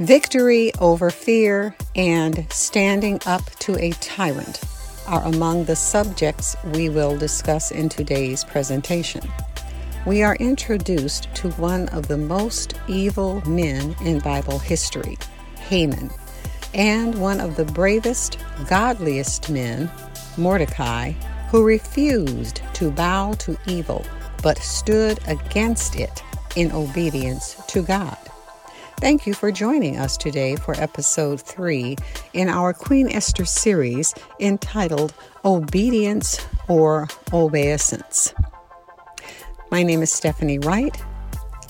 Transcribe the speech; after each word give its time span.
Victory 0.00 0.72
over 0.80 1.08
fear 1.08 1.72
and 1.94 2.52
standing 2.52 3.20
up 3.26 3.48
to 3.60 3.78
a 3.78 3.92
tyrant 3.92 4.60
are 5.06 5.22
among 5.22 5.66
the 5.66 5.76
subjects 5.76 6.56
we 6.72 6.88
will 6.88 7.16
discuss 7.16 7.70
in 7.70 7.88
today's 7.88 8.42
presentation. 8.42 9.22
We 10.04 10.24
are 10.24 10.34
introduced 10.40 11.32
to 11.36 11.50
one 11.52 11.88
of 11.90 12.08
the 12.08 12.16
most 12.16 12.74
evil 12.88 13.40
men 13.48 13.94
in 14.02 14.18
Bible 14.18 14.58
history, 14.58 15.16
Haman, 15.68 16.10
and 16.74 17.14
one 17.20 17.40
of 17.40 17.54
the 17.54 17.64
bravest, 17.64 18.38
godliest 18.68 19.48
men, 19.48 19.88
Mordecai, 20.36 21.12
who 21.52 21.64
refused 21.64 22.62
to 22.74 22.90
bow 22.90 23.34
to 23.34 23.56
evil 23.68 24.04
but 24.42 24.58
stood 24.58 25.20
against 25.28 25.94
it 25.94 26.20
in 26.56 26.72
obedience 26.72 27.54
to 27.68 27.82
God. 27.82 28.18
Thank 28.98 29.26
you 29.26 29.34
for 29.34 29.50
joining 29.52 29.98
us 29.98 30.16
today 30.16 30.56
for 30.56 30.74
episode 30.80 31.40
three 31.40 31.96
in 32.32 32.48
our 32.48 32.72
Queen 32.72 33.10
Esther 33.10 33.44
series 33.44 34.14
entitled 34.40 35.12
Obedience 35.44 36.44
or 36.68 37.08
Obeisance. 37.32 38.32
My 39.70 39.82
name 39.82 40.00
is 40.00 40.12
Stephanie 40.12 40.58
Wright. 40.60 40.96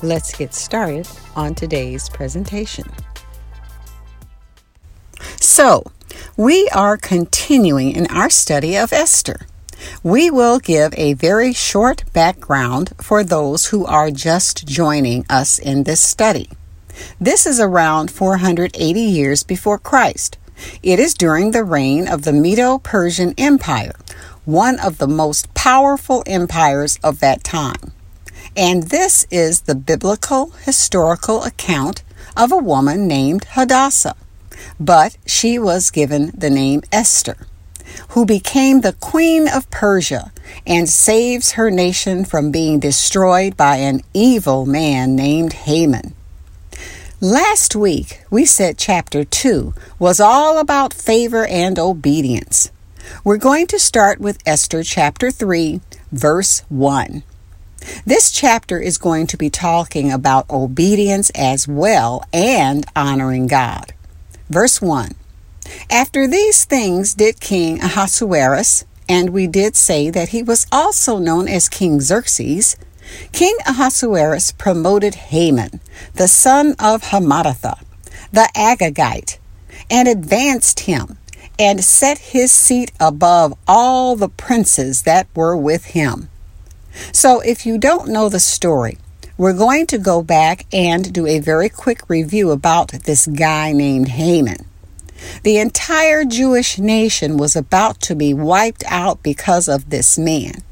Let's 0.03 0.37
get 0.37 0.55
started 0.55 1.09
on 1.34 1.55
today's 1.55 2.09
presentation. 2.09 2.84
So, 5.41 5.83
we 6.37 6.69
are 6.69 6.97
continuing 6.97 7.93
in 7.93 8.06
our 8.09 8.31
study 8.31 8.77
of 8.77 8.93
Esther. 8.93 9.47
We 10.03 10.31
will 10.31 10.59
give 10.59 10.95
a 10.97 11.15
very 11.15 11.53
short 11.53 12.05
background 12.12 12.93
for 13.01 13.25
those 13.25 13.67
who 13.67 13.84
are 13.87 14.11
just 14.11 14.67
joining 14.67 15.25
us 15.29 15.59
in 15.59 15.84
this 15.84 16.01
study. 16.01 16.48
This 17.21 17.47
is 17.47 17.61
around 17.61 18.11
480 18.11 19.01
years 19.01 19.43
before 19.43 19.79
Christ. 19.79 20.39
It 20.83 20.98
is 20.98 21.14
during 21.14 21.50
the 21.50 21.64
reign 21.64 22.06
of 22.06 22.23
the 22.23 22.33
Medo 22.33 22.78
Persian 22.78 23.34
Empire, 23.37 23.95
one 24.45 24.78
of 24.78 24.98
the 24.98 25.09
most 25.09 25.53
powerful 25.55 26.22
empires 26.27 26.98
of 27.03 27.20
that 27.20 27.42
time. 27.42 27.92
And 28.56 28.84
this 28.84 29.27
is 29.31 29.62
the 29.62 29.75
biblical 29.75 30.50
historical 30.65 31.42
account 31.42 32.03
of 32.37 32.53
a 32.53 32.56
woman 32.56 33.09
named 33.09 33.47
Hadassah, 33.50 34.17
but 34.78 35.17
she 35.27 35.59
was 35.59 35.91
given 35.91 36.31
the 36.37 36.50
name 36.50 36.83
Esther, 36.92 37.47
who 38.11 38.25
became 38.25 38.81
the 38.81 38.92
queen 38.92 39.48
of 39.48 39.70
Persia 39.70 40.33
and 40.67 40.89
saves 40.89 41.53
her 41.53 41.70
nation 41.70 42.25
from 42.25 42.50
being 42.50 42.78
destroyed 42.78 43.56
by 43.56 43.77
an 43.77 44.03
evil 44.12 44.67
man 44.67 45.17
named 45.17 45.53
Haman. 45.53 46.15
Last 47.25 47.75
week, 47.75 48.20
we 48.30 48.44
said 48.44 48.77
chapter 48.77 49.25
2 49.25 49.72
was 49.98 50.20
all 50.20 50.58
about 50.58 50.92
favor 50.92 51.47
and 51.47 51.78
obedience. 51.78 52.70
We're 53.25 53.39
going 53.39 53.66
to 53.69 53.78
start 53.78 54.20
with 54.20 54.42
Esther 54.44 54.83
chapter 54.83 55.31
3, 55.31 55.81
verse 56.12 56.64
1. 56.69 57.22
This 58.05 58.31
chapter 58.31 58.78
is 58.78 58.98
going 58.98 59.27
to 59.28 59.39
be 59.39 59.48
talking 59.48 60.12
about 60.12 60.50
obedience 60.50 61.31
as 61.31 61.66
well 61.66 62.22
and 62.31 62.84
honoring 62.94 63.47
God. 63.47 63.94
Verse 64.50 64.83
1 64.83 65.12
After 65.88 66.27
these 66.27 66.66
things 66.66 67.14
did 67.14 67.41
King 67.41 67.81
Ahasuerus, 67.81 68.84
and 69.09 69.31
we 69.31 69.47
did 69.47 69.77
say 69.77 70.11
that 70.11 70.28
he 70.28 70.42
was 70.42 70.66
also 70.70 71.16
known 71.16 71.48
as 71.48 71.70
King 71.70 72.03
Xerxes, 72.03 72.77
King 73.33 73.56
Ahasuerus 73.66 74.52
promoted 74.52 75.14
Haman, 75.14 75.80
the 76.14 76.28
son 76.28 76.74
of 76.78 77.02
Hammedatha, 77.02 77.78
the 78.33 78.48
Agagite, 78.55 79.38
and 79.91 80.08
advanced 80.08 80.80
him, 80.80 81.19
and 81.58 81.84
set 81.84 82.19
his 82.19 82.50
seat 82.50 82.92
above 82.98 83.56
all 83.69 84.16
the 84.16 84.28
princes 84.28 85.03
that 85.03 85.26
were 85.34 85.56
with 85.56 85.87
him. 85.87 86.28
So, 87.12 87.41
if 87.41 87.66
you 87.66 87.78
don't 87.78 88.09
know 88.09 88.28
the 88.28 88.41
story, 88.41 88.98
we're 89.37 89.53
going 89.53 89.87
to 89.88 89.98
go 89.98 90.22
back 90.22 90.64
and 90.72 91.12
do 91.12 91.26
a 91.26 91.41
very 91.41 91.69
quick 91.69 92.09
review 92.09 92.50
about 92.53 92.93
this 92.93 93.26
guy 93.26 93.72
named 93.72 94.09
Haman. 94.09 94.66
The 95.43 95.59
entire 95.59 96.25
Jewish 96.25 96.78
nation 96.78 97.37
was 97.37 97.56
about 97.56 98.00
to 98.03 98.14
be 98.14 98.32
wiped 98.32 98.84
out 98.87 99.22
because 99.22 99.69
of 99.69 99.91
this 99.91 100.19
man. 100.19 100.62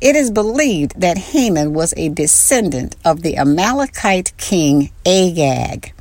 It 0.00 0.16
is 0.16 0.30
believed 0.30 1.00
that 1.00 1.18
Haman 1.18 1.72
was 1.72 1.94
a 1.96 2.08
descendant 2.08 2.96
of 3.04 3.22
the 3.22 3.36
Amalekite 3.36 4.36
king 4.36 4.90
Agag. 5.06 5.92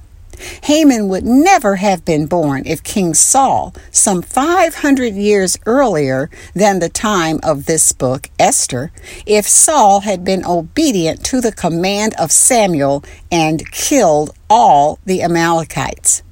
Haman 0.64 1.10
would 1.10 1.26
never 1.26 1.76
have 1.76 2.06
been 2.06 2.26
born 2.26 2.64
if 2.66 2.84
King 2.84 3.14
Saul, 3.14 3.74
some 3.92 4.22
500 4.22 5.14
years 5.14 5.58
earlier 5.66 6.30
than 6.54 6.80
the 6.80 6.90
time 6.90 7.40
of 7.44 7.66
this 7.66 7.92
book, 7.92 8.30
Esther, 8.40 8.92
if 9.26 9.48
Saul 9.48 10.02
had 10.02 10.24
been 10.24 10.46
obedient 10.46 11.24
to 11.26 11.42
the 11.42 11.52
command 11.52 12.14
of 12.18 12.32
Samuel 12.32 13.04
and 13.32 13.70
killed 13.72 14.32
all 14.50 15.00
the 15.06 15.22
Amalekites. 15.22 16.24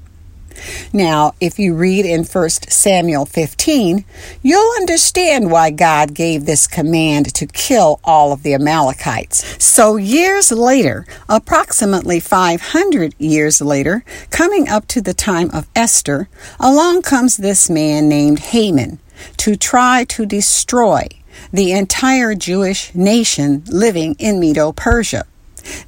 Now, 0.93 1.33
if 1.39 1.59
you 1.59 1.75
read 1.75 2.05
in 2.05 2.23
1 2.23 2.49
Samuel 2.49 3.25
15, 3.25 4.05
you'll 4.41 4.77
understand 4.77 5.51
why 5.51 5.71
God 5.71 6.13
gave 6.13 6.45
this 6.45 6.67
command 6.67 7.33
to 7.35 7.45
kill 7.47 7.99
all 8.03 8.31
of 8.31 8.43
the 8.43 8.53
Amalekites. 8.53 9.63
So, 9.63 9.95
years 9.97 10.51
later, 10.51 11.05
approximately 11.29 12.19
500 12.19 13.15
years 13.17 13.61
later, 13.61 14.03
coming 14.29 14.67
up 14.67 14.87
to 14.87 15.01
the 15.01 15.13
time 15.13 15.49
of 15.51 15.67
Esther, 15.75 16.29
along 16.59 17.01
comes 17.01 17.37
this 17.37 17.69
man 17.69 18.09
named 18.09 18.39
Haman 18.39 18.99
to 19.37 19.55
try 19.55 20.03
to 20.05 20.25
destroy 20.25 21.07
the 21.51 21.71
entire 21.71 22.35
Jewish 22.35 22.93
nation 22.95 23.63
living 23.67 24.15
in 24.19 24.39
Medo 24.39 24.71
Persia. 24.71 25.25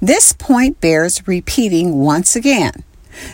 This 0.01 0.33
point 0.33 0.81
bears 0.81 1.27
repeating 1.27 1.99
once 1.99 2.35
again. 2.35 2.83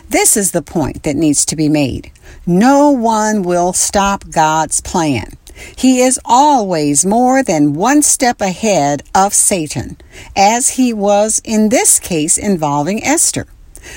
This 0.08 0.36
is 0.36 0.52
the 0.52 0.62
point 0.62 1.02
that 1.02 1.16
needs 1.16 1.44
to 1.46 1.56
be 1.56 1.68
made. 1.68 2.10
No 2.46 2.90
one 2.90 3.42
will 3.42 3.72
stop 3.72 4.24
God's 4.30 4.80
plan. 4.80 5.32
He 5.76 6.00
is 6.00 6.20
always 6.24 7.06
more 7.06 7.42
than 7.42 7.74
one 7.74 8.02
step 8.02 8.40
ahead 8.40 9.02
of 9.14 9.32
Satan, 9.32 9.96
as 10.34 10.70
he 10.70 10.92
was 10.92 11.40
in 11.44 11.70
this 11.70 11.98
case 11.98 12.36
involving 12.36 13.02
Esther. 13.02 13.46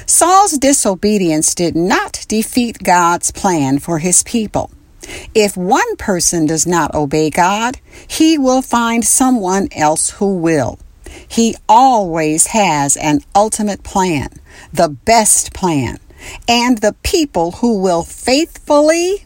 Saul's 0.05 0.57
disobedience 0.57 1.53
did 1.55 1.75
not 1.75 2.25
defeat 2.27 2.83
God's 2.83 3.31
plan 3.31 3.79
for 3.79 3.99
his 3.99 4.23
people. 4.23 4.71
If 5.33 5.57
one 5.57 5.95
person 5.97 6.45
does 6.45 6.67
not 6.67 6.93
obey 6.93 7.29
God, 7.29 7.79
he 8.07 8.37
will 8.37 8.61
find 8.61 9.03
someone 9.03 9.67
else 9.71 10.11
who 10.11 10.37
will. 10.37 10.79
He 11.27 11.55
always 11.67 12.47
has 12.47 12.95
an 12.97 13.21
ultimate 13.35 13.83
plan, 13.83 14.29
the 14.73 14.89
best 14.89 15.53
plan, 15.53 15.99
and 16.47 16.79
the 16.79 16.95
people 17.03 17.53
who 17.53 17.79
will 17.79 18.03
faithfully 18.03 19.25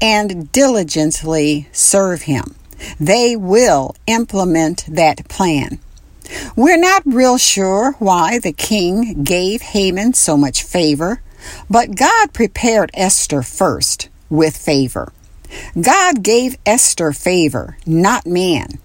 and 0.00 0.50
diligently 0.52 1.68
serve 1.72 2.22
him. 2.22 2.54
They 3.00 3.36
will 3.36 3.94
implement 4.06 4.84
that 4.88 5.28
plan. 5.28 5.78
We're 6.56 6.78
not 6.78 7.02
real 7.04 7.38
sure 7.38 7.92
why 7.98 8.38
the 8.38 8.52
king 8.52 9.22
gave 9.22 9.62
Haman 9.62 10.14
so 10.14 10.36
much 10.36 10.62
favor, 10.62 11.22
but 11.68 11.96
God 11.96 12.32
prepared 12.32 12.90
Esther 12.94 13.42
first 13.42 14.08
with 14.30 14.56
favor. 14.56 15.12
God 15.80 16.22
gave 16.22 16.56
Esther 16.66 17.12
favor, 17.12 17.76
not 17.86 18.26
man. 18.26 18.78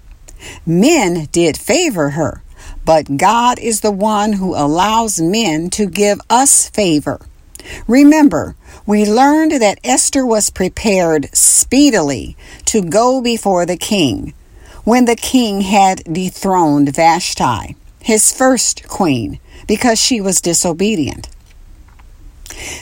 Men 0.66 1.28
did 1.32 1.58
favor 1.58 2.12
her, 2.12 2.44
but 2.90 3.18
God 3.18 3.60
is 3.60 3.82
the 3.82 3.92
one 3.92 4.34
who 4.34 4.56
allows 4.56 5.22
men 5.22 5.70
to 5.70 5.86
give 5.86 6.20
us 6.28 6.70
favor. 6.70 7.22
Remember, 7.88 8.56
we 8.88 9.06
learned 9.06 9.52
that 9.62 9.78
Esther 9.84 10.26
was 10.26 10.50
prepared 10.50 11.30
speedily 11.32 12.36
to 12.66 12.82
go 12.82 13.22
before 13.22 13.68
the 13.68 13.78
king 13.78 14.34
when 14.86 15.06
the 15.06 15.16
king 15.16 15.62
had 15.62 16.02
dethroned 16.12 16.96
Vashti, 16.96 17.76
his 18.02 18.36
first 18.36 18.88
queen, 18.88 19.40
because 19.68 20.02
she 20.02 20.20
was 20.20 20.42
disobedient. 20.42 21.30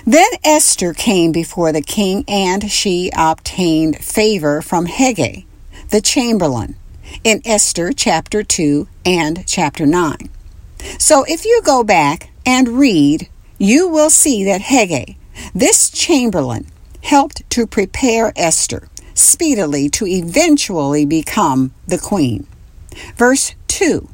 Then 0.05 0.29
Esther 0.41 0.93
came 0.93 1.33
before 1.33 1.73
the 1.73 1.81
king 1.81 2.23
and 2.29 2.71
she 2.71 3.11
obtained 3.13 3.97
favor 3.97 4.61
from 4.61 4.87
Hegai, 4.87 5.43
the 5.89 5.99
chamberlain 5.99 6.77
in 7.23 7.41
Esther 7.45 7.91
chapter 7.91 8.43
2 8.43 8.87
and 9.05 9.45
chapter 9.47 9.85
9. 9.85 10.29
So 10.99 11.23
if 11.27 11.45
you 11.45 11.61
go 11.63 11.83
back 11.83 12.29
and 12.45 12.79
read, 12.79 13.29
you 13.57 13.87
will 13.87 14.09
see 14.09 14.43
that 14.45 14.61
Hegai, 14.61 15.15
this 15.53 15.89
chamberlain, 15.89 16.67
helped 17.01 17.49
to 17.51 17.67
prepare 17.67 18.33
Esther 18.35 18.89
speedily 19.13 19.89
to 19.89 20.05
eventually 20.05 21.05
become 21.05 21.71
the 21.87 21.97
queen. 21.97 22.47
Verse 23.15 23.55
2 23.67 24.07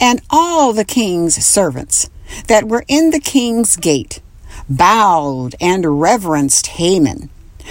And 0.00 0.20
all 0.30 0.72
the 0.72 0.84
king's 0.84 1.44
servants 1.44 2.10
that 2.46 2.68
were 2.68 2.84
in 2.88 3.10
the 3.10 3.20
king's 3.20 3.76
gate 3.76 4.20
bowed 4.68 5.56
and 5.60 6.00
reverenced 6.00 6.68
Haman, 6.68 7.28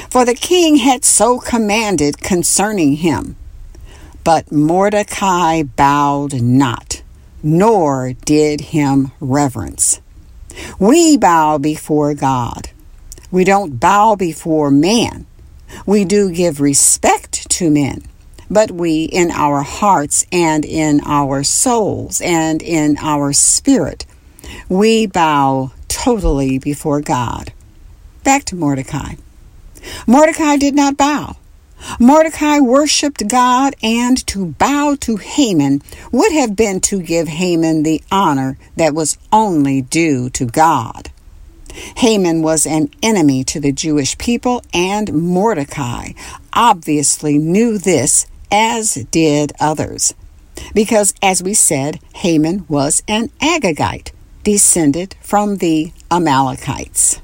for 0.09 0.25
the 0.25 0.35
king 0.35 0.77
had 0.77 1.05
so 1.05 1.39
commanded 1.39 2.19
concerning 2.19 2.97
him. 2.97 3.35
But 4.23 4.51
Mordecai 4.51 5.63
bowed 5.63 6.41
not, 6.41 7.01
nor 7.41 8.13
did 8.13 8.61
him 8.61 9.11
reverence. 9.19 10.01
We 10.77 11.17
bow 11.17 11.57
before 11.57 12.13
God. 12.13 12.69
We 13.31 13.43
don't 13.43 13.79
bow 13.79 14.15
before 14.15 14.71
man. 14.71 15.25
We 15.85 16.03
do 16.03 16.31
give 16.31 16.59
respect 16.59 17.49
to 17.51 17.69
men, 17.69 18.03
but 18.49 18.71
we, 18.71 19.03
in 19.03 19.31
our 19.31 19.61
hearts 19.61 20.25
and 20.31 20.65
in 20.65 21.01
our 21.05 21.43
souls 21.43 22.21
and 22.21 22.61
in 22.61 22.97
our 22.99 23.33
spirit, 23.33 24.05
we 24.67 25.05
bow 25.05 25.71
totally 25.87 26.57
before 26.57 27.01
God. 27.01 27.53
Back 28.23 28.45
to 28.45 28.55
Mordecai. 28.55 29.15
Mordecai 30.07 30.57
did 30.57 30.75
not 30.75 30.97
bow. 30.97 31.37
Mordecai 31.99 32.59
worshiped 32.59 33.27
God, 33.27 33.75
and 33.81 34.25
to 34.27 34.45
bow 34.45 34.95
to 35.01 35.17
Haman 35.17 35.81
would 36.11 36.31
have 36.33 36.55
been 36.55 36.81
to 36.81 37.01
give 37.01 37.27
Haman 37.27 37.83
the 37.83 38.01
honor 38.11 38.57
that 38.75 38.93
was 38.93 39.17
only 39.31 39.81
due 39.81 40.29
to 40.31 40.45
God. 40.45 41.11
Haman 41.97 42.41
was 42.41 42.65
an 42.65 42.89
enemy 43.01 43.43
to 43.45 43.59
the 43.59 43.71
Jewish 43.71 44.17
people, 44.17 44.63
and 44.73 45.13
Mordecai 45.13 46.11
obviously 46.53 47.37
knew 47.37 47.77
this, 47.77 48.25
as 48.51 48.95
did 49.11 49.53
others. 49.59 50.13
Because, 50.73 51.13
as 51.21 51.41
we 51.41 51.53
said, 51.53 51.99
Haman 52.15 52.65
was 52.67 53.03
an 53.07 53.29
Agagite, 53.39 54.11
descended 54.43 55.15
from 55.21 55.57
the 55.57 55.93
Amalekites. 56.11 57.19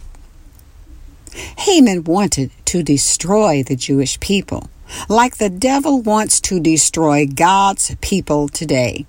Haman 1.58 2.04
wanted 2.04 2.52
to 2.66 2.84
destroy 2.84 3.64
the 3.64 3.76
Jewish 3.76 4.20
people, 4.20 4.70
like 5.10 5.38
the 5.38 5.50
devil 5.50 6.02
wants 6.02 6.40
to 6.42 6.60
destroy 6.60 7.26
God's 7.26 7.96
people 8.02 8.48
today. 8.48 9.06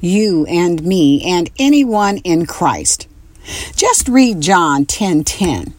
You 0.00 0.46
and 0.46 0.82
me 0.82 1.22
and 1.24 1.50
anyone 1.58 2.18
in 2.18 2.46
Christ. 2.46 3.06
Just 3.74 4.08
read 4.08 4.40
John 4.40 4.84
10:10. 4.84 5.24
10, 5.24 5.24
10. 5.24 5.74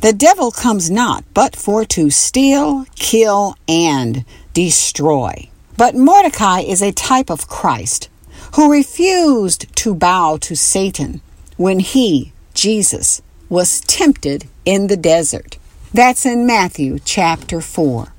The 0.00 0.12
devil 0.12 0.50
comes 0.50 0.90
not 0.90 1.24
but 1.34 1.56
for 1.56 1.84
to 1.86 2.10
steal, 2.10 2.84
kill, 2.94 3.56
and 3.66 4.24
destroy. 4.52 5.48
But 5.76 5.96
Mordecai 5.96 6.60
is 6.60 6.82
a 6.82 6.92
type 6.92 7.30
of 7.30 7.48
Christ 7.48 8.08
who 8.54 8.70
refused 8.70 9.74
to 9.76 9.94
bow 9.94 10.36
to 10.42 10.54
Satan 10.54 11.20
when 11.56 11.80
he, 11.80 12.32
Jesus, 12.54 13.22
was 13.48 13.80
tempted 13.82 14.46
in 14.64 14.86
the 14.86 14.96
desert. 14.96 15.58
That's 15.92 16.24
in 16.24 16.46
Matthew 16.46 16.98
chapter 17.04 17.60
4. 17.60 18.12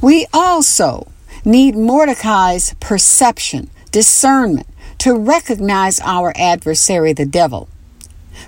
We 0.00 0.26
also 0.32 1.08
need 1.44 1.76
Mordecai's 1.76 2.74
perception, 2.80 3.70
discernment, 3.90 4.66
to 4.98 5.14
recognize 5.14 6.00
our 6.00 6.32
adversary, 6.36 7.12
the 7.12 7.26
devil. 7.26 7.68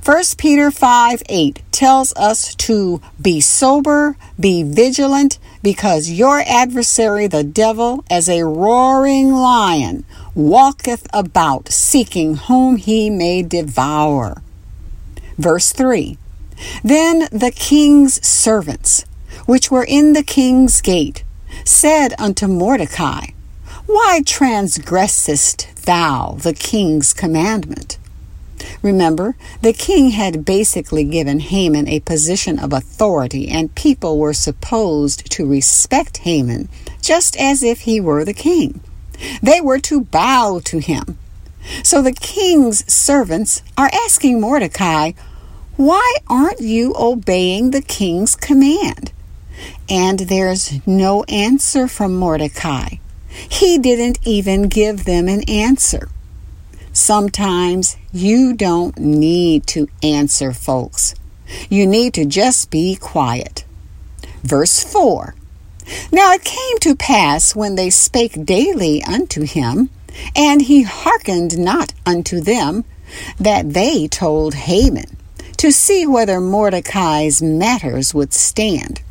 1 0.04 0.22
Peter 0.38 0.70
5 0.70 1.22
8 1.28 1.62
tells 1.70 2.12
us 2.14 2.54
to 2.54 3.00
be 3.20 3.40
sober, 3.40 4.16
be 4.38 4.62
vigilant, 4.62 5.38
because 5.62 6.10
your 6.10 6.40
adversary, 6.46 7.26
the 7.26 7.44
devil, 7.44 8.04
as 8.10 8.28
a 8.28 8.44
roaring 8.44 9.32
lion, 9.32 10.04
walketh 10.34 11.06
about, 11.12 11.68
seeking 11.68 12.36
whom 12.36 12.76
he 12.76 13.10
may 13.10 13.42
devour. 13.42 14.42
Verse 15.38 15.72
3 15.72 16.18
Then 16.82 17.28
the 17.30 17.52
king's 17.54 18.24
servants, 18.26 19.04
which 19.46 19.70
were 19.70 19.84
in 19.84 20.12
the 20.12 20.22
king's 20.22 20.80
gate, 20.80 21.24
said 21.64 22.14
unto 22.18 22.46
Mordecai, 22.46 23.26
Why 23.86 24.22
transgressest 24.24 25.84
thou 25.84 26.36
the 26.40 26.54
king's 26.54 27.12
commandment? 27.12 27.98
Remember, 28.82 29.36
the 29.62 29.72
king 29.72 30.10
had 30.10 30.44
basically 30.44 31.04
given 31.04 31.40
Haman 31.40 31.88
a 31.88 32.00
position 32.00 32.58
of 32.58 32.72
authority, 32.72 33.48
and 33.48 33.74
people 33.74 34.18
were 34.18 34.32
supposed 34.32 35.30
to 35.32 35.46
respect 35.46 36.18
Haman 36.18 36.68
just 37.00 37.36
as 37.36 37.62
if 37.62 37.80
he 37.80 38.00
were 38.00 38.24
the 38.24 38.34
king. 38.34 38.80
They 39.42 39.60
were 39.60 39.78
to 39.80 40.04
bow 40.04 40.60
to 40.64 40.78
him. 40.78 41.18
So 41.82 42.02
the 42.02 42.12
king's 42.12 42.90
servants 42.92 43.62
are 43.76 43.90
asking 43.92 44.40
Mordecai, 44.40 45.12
Why 45.76 46.16
aren't 46.26 46.60
you 46.60 46.94
obeying 46.98 47.70
the 47.70 47.82
king's 47.82 48.34
command? 48.34 49.12
And 49.90 50.20
there's 50.20 50.86
no 50.86 51.22
answer 51.24 51.86
from 51.86 52.16
Mordecai. 52.16 52.96
He 53.28 53.76
didn't 53.76 54.18
even 54.26 54.68
give 54.68 55.04
them 55.04 55.28
an 55.28 55.42
answer. 55.42 56.08
Sometimes 56.94 57.98
you 58.10 58.54
don't 58.54 58.98
need 58.98 59.66
to 59.66 59.88
answer 60.02 60.54
folks. 60.54 61.14
You 61.68 61.86
need 61.86 62.14
to 62.14 62.24
just 62.24 62.70
be 62.70 62.96
quiet. 62.96 63.66
Verse 64.42 64.82
4 64.82 65.34
Now 66.10 66.32
it 66.32 66.42
came 66.42 66.78
to 66.80 66.96
pass 66.96 67.54
when 67.54 67.74
they 67.74 67.90
spake 67.90 68.46
daily 68.46 69.02
unto 69.04 69.42
him, 69.42 69.90
and 70.34 70.62
he 70.62 70.84
hearkened 70.84 71.58
not 71.58 71.92
unto 72.06 72.40
them, 72.40 72.86
that 73.38 73.74
they 73.74 74.08
told 74.08 74.54
Haman 74.54 75.15
to 75.58 75.72
see 75.72 76.06
whether 76.06 76.40
Mordecai's 76.40 77.42
matters 77.42 78.14
would 78.14 78.32
stand. 78.32 79.02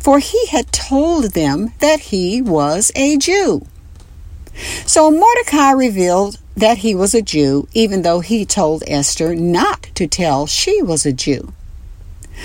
For 0.00 0.18
he 0.18 0.46
had 0.46 0.72
told 0.72 1.32
them 1.32 1.72
that 1.80 2.00
he 2.00 2.40
was 2.40 2.90
a 2.94 3.16
Jew. 3.16 3.66
So 4.86 5.10
Mordecai 5.10 5.72
revealed 5.72 6.38
that 6.56 6.78
he 6.78 6.94
was 6.94 7.14
a 7.14 7.22
Jew, 7.22 7.68
even 7.74 8.02
though 8.02 8.20
he 8.20 8.46
told 8.46 8.82
Esther 8.86 9.34
not 9.34 9.82
to 9.94 10.06
tell 10.06 10.46
she 10.46 10.80
was 10.80 11.04
a 11.04 11.12
Jew. 11.12 11.52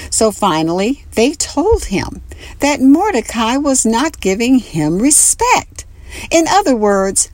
So 0.09 0.31
finally, 0.31 1.05
they 1.15 1.33
told 1.33 1.85
him 1.85 2.21
that 2.59 2.81
Mordecai 2.81 3.57
was 3.57 3.85
not 3.85 4.19
giving 4.19 4.59
him 4.59 4.99
respect. 4.99 5.85
In 6.29 6.45
other 6.49 6.75
words, 6.75 7.29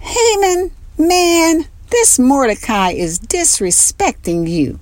Haman, 0.00 0.70
man, 0.98 1.66
this 1.90 2.18
Mordecai 2.18 2.90
is 2.90 3.18
disrespecting 3.18 4.48
you. 4.48 4.78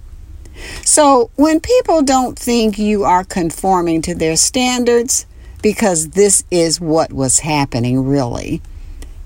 So 0.84 1.30
when 1.36 1.60
people 1.60 2.02
don't 2.02 2.38
think 2.38 2.78
you 2.78 3.04
are 3.04 3.24
conforming 3.24 4.02
to 4.02 4.14
their 4.14 4.36
standards, 4.36 5.26
because 5.62 6.10
this 6.10 6.44
is 6.50 6.80
what 6.80 7.12
was 7.12 7.40
happening 7.40 8.04
really, 8.04 8.60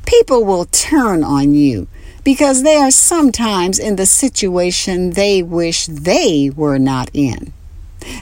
people 0.07 0.45
will 0.45 0.67
turn 0.67 1.25
on 1.25 1.55
you 1.55 1.89
because 2.25 2.63
they 2.63 2.77
are 2.77 2.91
sometimes 2.91 3.79
in 3.79 3.97
the 3.97 4.07
situation 4.07 5.11
they 5.11 5.43
wish 5.43 5.87
they 5.87 6.51
were 6.55 6.79
not 6.79 7.11
in. 7.13 7.53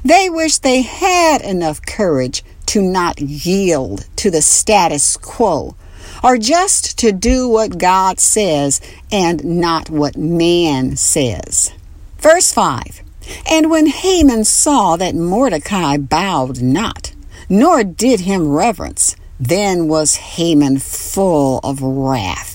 They 0.05 0.31
wish 0.31 0.59
they 0.59 0.83
had 0.83 1.43
enough 1.43 1.83
courage 1.83 2.45
to 2.67 2.81
not 2.81 3.21
yield 3.21 4.07
to 4.17 4.31
the 4.31 4.43
status 4.43 5.17
quo 5.17 5.77
or 6.23 6.39
just 6.39 6.99
to 6.99 7.13
do 7.13 7.49
what 7.49 7.79
God 7.79 8.19
says 8.21 8.81
and 9.13 9.45
not 9.45 9.91
what 9.91 10.17
man 10.17 10.97
says. 10.97 11.73
Verse 12.19 12.53
5 12.53 13.04
And 13.51 13.71
when 13.71 13.87
Haman 13.87 14.45
saw 14.45 14.97
that 14.97 15.15
Mordecai 15.15 15.97
bowed 15.97 16.63
not, 16.63 17.13
nor 17.49 17.85
did 17.85 18.21
him 18.21 18.49
reverence, 18.49 19.17
then 19.39 19.89
was 19.89 20.17
Haman 20.17 20.79
full 20.79 21.61
of 21.63 21.83
wrath 21.83 22.55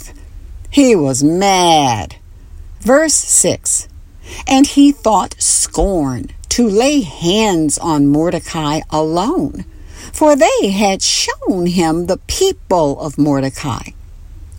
he 0.69 0.95
was 0.95 1.23
mad. 1.23 2.15
Verse 2.81 3.13
6 3.13 3.88
And 4.47 4.67
he 4.67 4.91
thought 4.91 5.35
scorn 5.39 6.27
to 6.49 6.67
lay 6.67 7.01
hands 7.01 7.77
on 7.77 8.07
Mordecai 8.07 8.81
alone, 8.89 9.65
for 10.13 10.35
they 10.35 10.69
had 10.69 11.01
shown 11.01 11.67
him 11.67 12.05
the 12.05 12.19
people 12.27 12.99
of 12.99 13.17
Mordecai. 13.17 13.91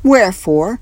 Wherefore 0.03 0.81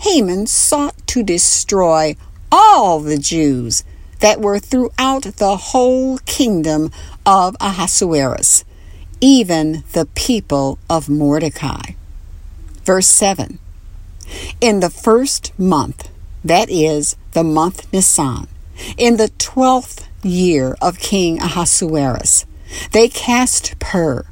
Haman 0.00 0.46
sought 0.46 0.94
to 1.08 1.22
destroy 1.22 2.16
all 2.52 3.00
the 3.00 3.18
Jews 3.18 3.82
that 4.20 4.40
were 4.40 4.58
throughout 4.58 5.22
the 5.22 5.56
whole 5.56 6.18
kingdom 6.18 6.90
of 7.24 7.56
Ahasuerus, 7.60 8.64
even 9.20 9.84
the 9.92 10.06
people 10.14 10.78
of 10.88 11.08
Mordecai. 11.08 11.92
Verse 12.84 13.08
7 13.08 13.58
in 14.60 14.80
the 14.80 14.90
first 14.90 15.58
month, 15.58 16.10
that 16.44 16.70
is, 16.70 17.16
the 17.32 17.44
month 17.44 17.92
Nisan, 17.92 18.48
in 18.96 19.16
the 19.16 19.30
twelfth 19.38 20.08
year 20.22 20.76
of 20.80 20.98
King 20.98 21.40
Ahasuerus, 21.40 22.44
they 22.92 23.08
cast 23.08 23.78
pur, 23.78 24.24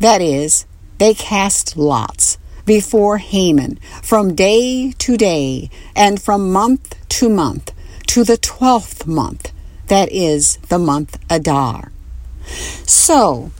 that 0.00 0.20
is, 0.20 0.66
they 0.98 1.14
cast 1.14 1.76
lots, 1.76 2.38
before 2.66 3.18
Haman 3.18 3.78
from 4.02 4.34
day 4.34 4.92
to 4.92 5.16
day 5.16 5.70
and 5.96 6.20
from 6.20 6.52
month 6.52 6.94
to 7.08 7.28
month 7.28 7.72
to 8.10 8.24
the 8.24 8.36
twelfth 8.36 9.06
month, 9.06 9.52
that 9.86 10.10
is 10.10 10.56
the 10.68 10.80
month 10.80 11.16
Adar. 11.30 11.92
So, 12.84 13.52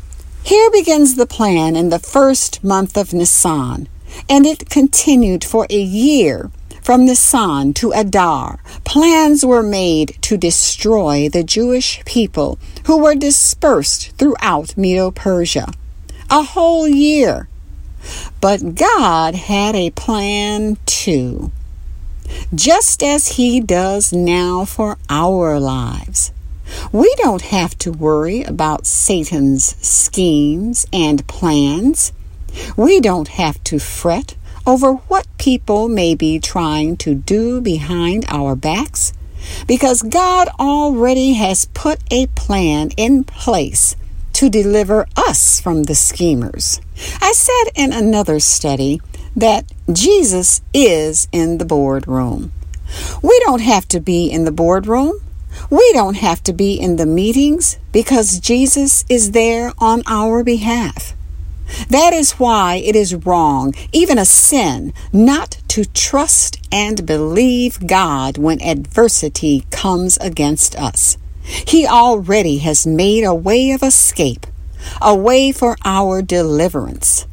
here 0.42 0.69
begins 0.73 1.14
the 1.14 1.25
plan 1.25 1.76
in 1.76 1.90
the 1.90 2.00
first 2.00 2.64
month 2.64 2.97
of 2.97 3.14
Nisan, 3.14 3.87
and 4.28 4.47
it 4.47 4.69
continued 4.69 5.45
for 5.45 5.69
a 5.71 5.80
year 5.80 6.50
from 6.83 7.07
Nisan 7.07 7.75
to 7.75 7.92
Adar. 7.92 8.59
Plans 8.83 9.47
were 9.47 9.62
made 9.62 10.19
to 10.23 10.37
destroy 10.37 11.28
the 11.28 11.45
Jewish 11.45 12.04
people 12.04 12.59
who 12.87 12.99
were 12.99 13.14
dispersed 13.14 14.11
throughout 14.19 14.76
Medo 14.76 15.12
Persia. 15.12 15.73
A 16.28 16.42
whole 16.42 16.88
year. 16.88 17.49
But 18.40 18.75
God 18.75 19.37
had 19.37 19.76
a 19.76 19.90
plan 19.90 20.76
too, 20.87 21.52
just 22.55 23.03
as 23.03 23.37
He 23.37 23.61
does 23.61 24.13
now 24.13 24.65
for 24.65 24.99
our 25.09 25.59
lives. 25.59 26.33
We 26.93 27.13
don't 27.19 27.43
have 27.43 27.77
to 27.79 27.93
worry 27.93 28.43
about 28.43 28.87
Satan's 28.87 29.77
schemes 29.87 30.87
and 30.93 31.27
plans. 31.27 32.13
We 32.77 33.01
don't 33.01 33.29
have 33.29 33.63
to 33.65 33.79
fret 33.79 34.37
over 34.67 34.95
what 34.95 35.27
people 35.39 35.89
may 35.89 36.15
be 36.15 36.39
trying 36.39 36.97
to 36.99 37.15
do 37.15 37.61
behind 37.61 38.25
our 38.29 38.55
backs 38.55 39.13
because 39.67 40.03
God 40.03 40.49
already 40.59 41.33
has 41.35 41.65
put 41.67 42.01
a 42.11 42.27
plan 42.29 42.91
in 42.97 43.25
place 43.25 43.97
to 44.35 44.49
deliver 44.49 45.07
us 45.17 45.61
from 45.61 45.85
the 45.85 45.95
schemers. 45.95 46.81
I 47.21 47.33
said 47.33 47.73
in 47.75 47.93
another 47.93 48.41
study 48.41 49.01
that 49.37 49.71
Jesus 49.93 50.61
is 50.75 51.29
in 51.33 51.59
the 51.59 51.65
boardroom. 51.65 52.53
We 53.23 53.39
don't 53.45 53.63
have 53.63 53.87
to 53.89 54.01
be 54.01 54.31
in 54.31 54.45
the 54.45 54.53
boardroom. 54.53 55.21
We 55.69 55.91
don't 55.93 56.17
have 56.17 56.43
to 56.45 56.53
be 56.53 56.75
in 56.75 56.97
the 56.97 57.07
meetings 57.07 57.79
because 57.93 58.41
Jesus 58.41 59.05
is 59.09 59.33
there 59.33 59.73
on 59.79 60.03
our 60.07 60.43
behalf. 60.43 61.15
That 61.89 62.13
is 62.13 62.33
why 62.33 62.77
it 62.77 62.97
is 62.97 63.15
wrong, 63.15 63.75
even 63.93 64.19
a 64.19 64.25
sin, 64.25 64.93
not 65.13 65.59
to 65.69 65.85
trust 65.85 66.59
and 66.73 67.07
believe 67.07 67.87
God 67.87 68.39
when 68.39 68.61
adversity 68.63 69.65
comes 69.71 70.17
against 70.19 70.75
us. 70.75 71.17
He 71.43 71.87
already 71.87 72.59
has 72.59 72.87
made 72.87 73.25
a 73.25 73.35
way 73.35 73.71
of 73.71 73.83
escape, 73.83 74.47
a 75.01 75.15
way 75.15 75.53
for 75.53 75.77
our 75.85 76.23
deliverance. 76.23 77.27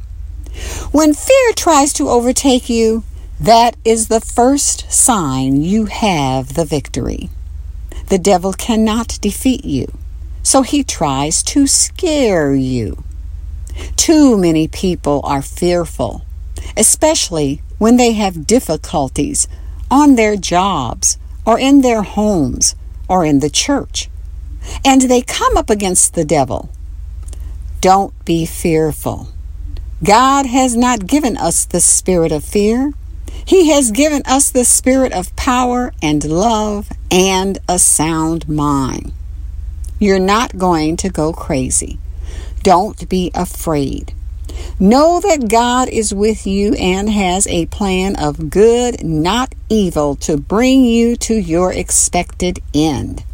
When 0.90 1.14
fear 1.14 1.52
tries 1.54 1.92
to 1.94 2.08
overtake 2.08 2.68
you, 2.68 3.04
that 3.40 3.76
is 3.84 4.08
the 4.08 4.20
first 4.20 4.90
sign 4.90 5.62
you 5.62 5.86
have 5.86 6.54
the 6.54 6.64
victory. 6.64 7.30
The 8.08 8.18
devil 8.18 8.52
cannot 8.52 9.18
defeat 9.20 9.64
you, 9.64 9.92
so 10.42 10.62
he 10.62 10.82
tries 10.82 11.42
to 11.44 11.66
scare 11.66 12.54
you. 12.54 13.04
Too 13.96 14.36
many 14.36 14.66
people 14.66 15.20
are 15.24 15.42
fearful, 15.42 16.24
especially 16.76 17.62
when 17.78 17.96
they 17.96 18.12
have 18.12 18.46
difficulties 18.46 19.46
on 19.90 20.16
their 20.16 20.36
jobs 20.36 21.18
or 21.46 21.58
in 21.58 21.82
their 21.82 22.02
homes 22.02 22.74
or 23.08 23.24
in 23.24 23.40
the 23.40 23.50
church, 23.50 24.08
and 24.84 25.02
they 25.02 25.22
come 25.22 25.56
up 25.56 25.70
against 25.70 26.14
the 26.14 26.24
devil. 26.24 26.70
Don't 27.80 28.12
be 28.24 28.44
fearful. 28.44 29.28
God 30.04 30.46
has 30.46 30.76
not 30.76 31.06
given 31.06 31.36
us 31.36 31.64
the 31.64 31.80
spirit 31.80 32.30
of 32.30 32.44
fear. 32.44 32.92
He 33.44 33.70
has 33.70 33.90
given 33.90 34.22
us 34.26 34.50
the 34.50 34.64
spirit 34.64 35.12
of 35.12 35.34
power 35.34 35.92
and 36.00 36.22
love 36.24 36.88
and 37.10 37.58
a 37.68 37.78
sound 37.78 38.48
mind. 38.48 39.12
You're 39.98 40.20
not 40.20 40.56
going 40.56 40.96
to 40.98 41.08
go 41.08 41.32
crazy. 41.32 41.98
Don't 42.62 43.08
be 43.08 43.32
afraid. 43.34 44.14
Know 44.78 45.20
that 45.20 45.48
God 45.48 45.88
is 45.88 46.14
with 46.14 46.46
you 46.46 46.74
and 46.74 47.10
has 47.10 47.46
a 47.48 47.66
plan 47.66 48.14
of 48.16 48.50
good, 48.50 49.02
not 49.02 49.54
evil, 49.68 50.14
to 50.16 50.36
bring 50.36 50.84
you 50.84 51.16
to 51.16 51.34
your 51.34 51.72
expected 51.72 52.60
end. 52.72 53.24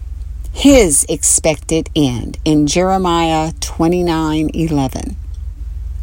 His 0.53 1.05
expected 1.09 1.91
end 1.95 2.39
in 2.45 2.67
Jeremiah 2.67 3.53
29 3.61 4.51
11. 4.55 5.17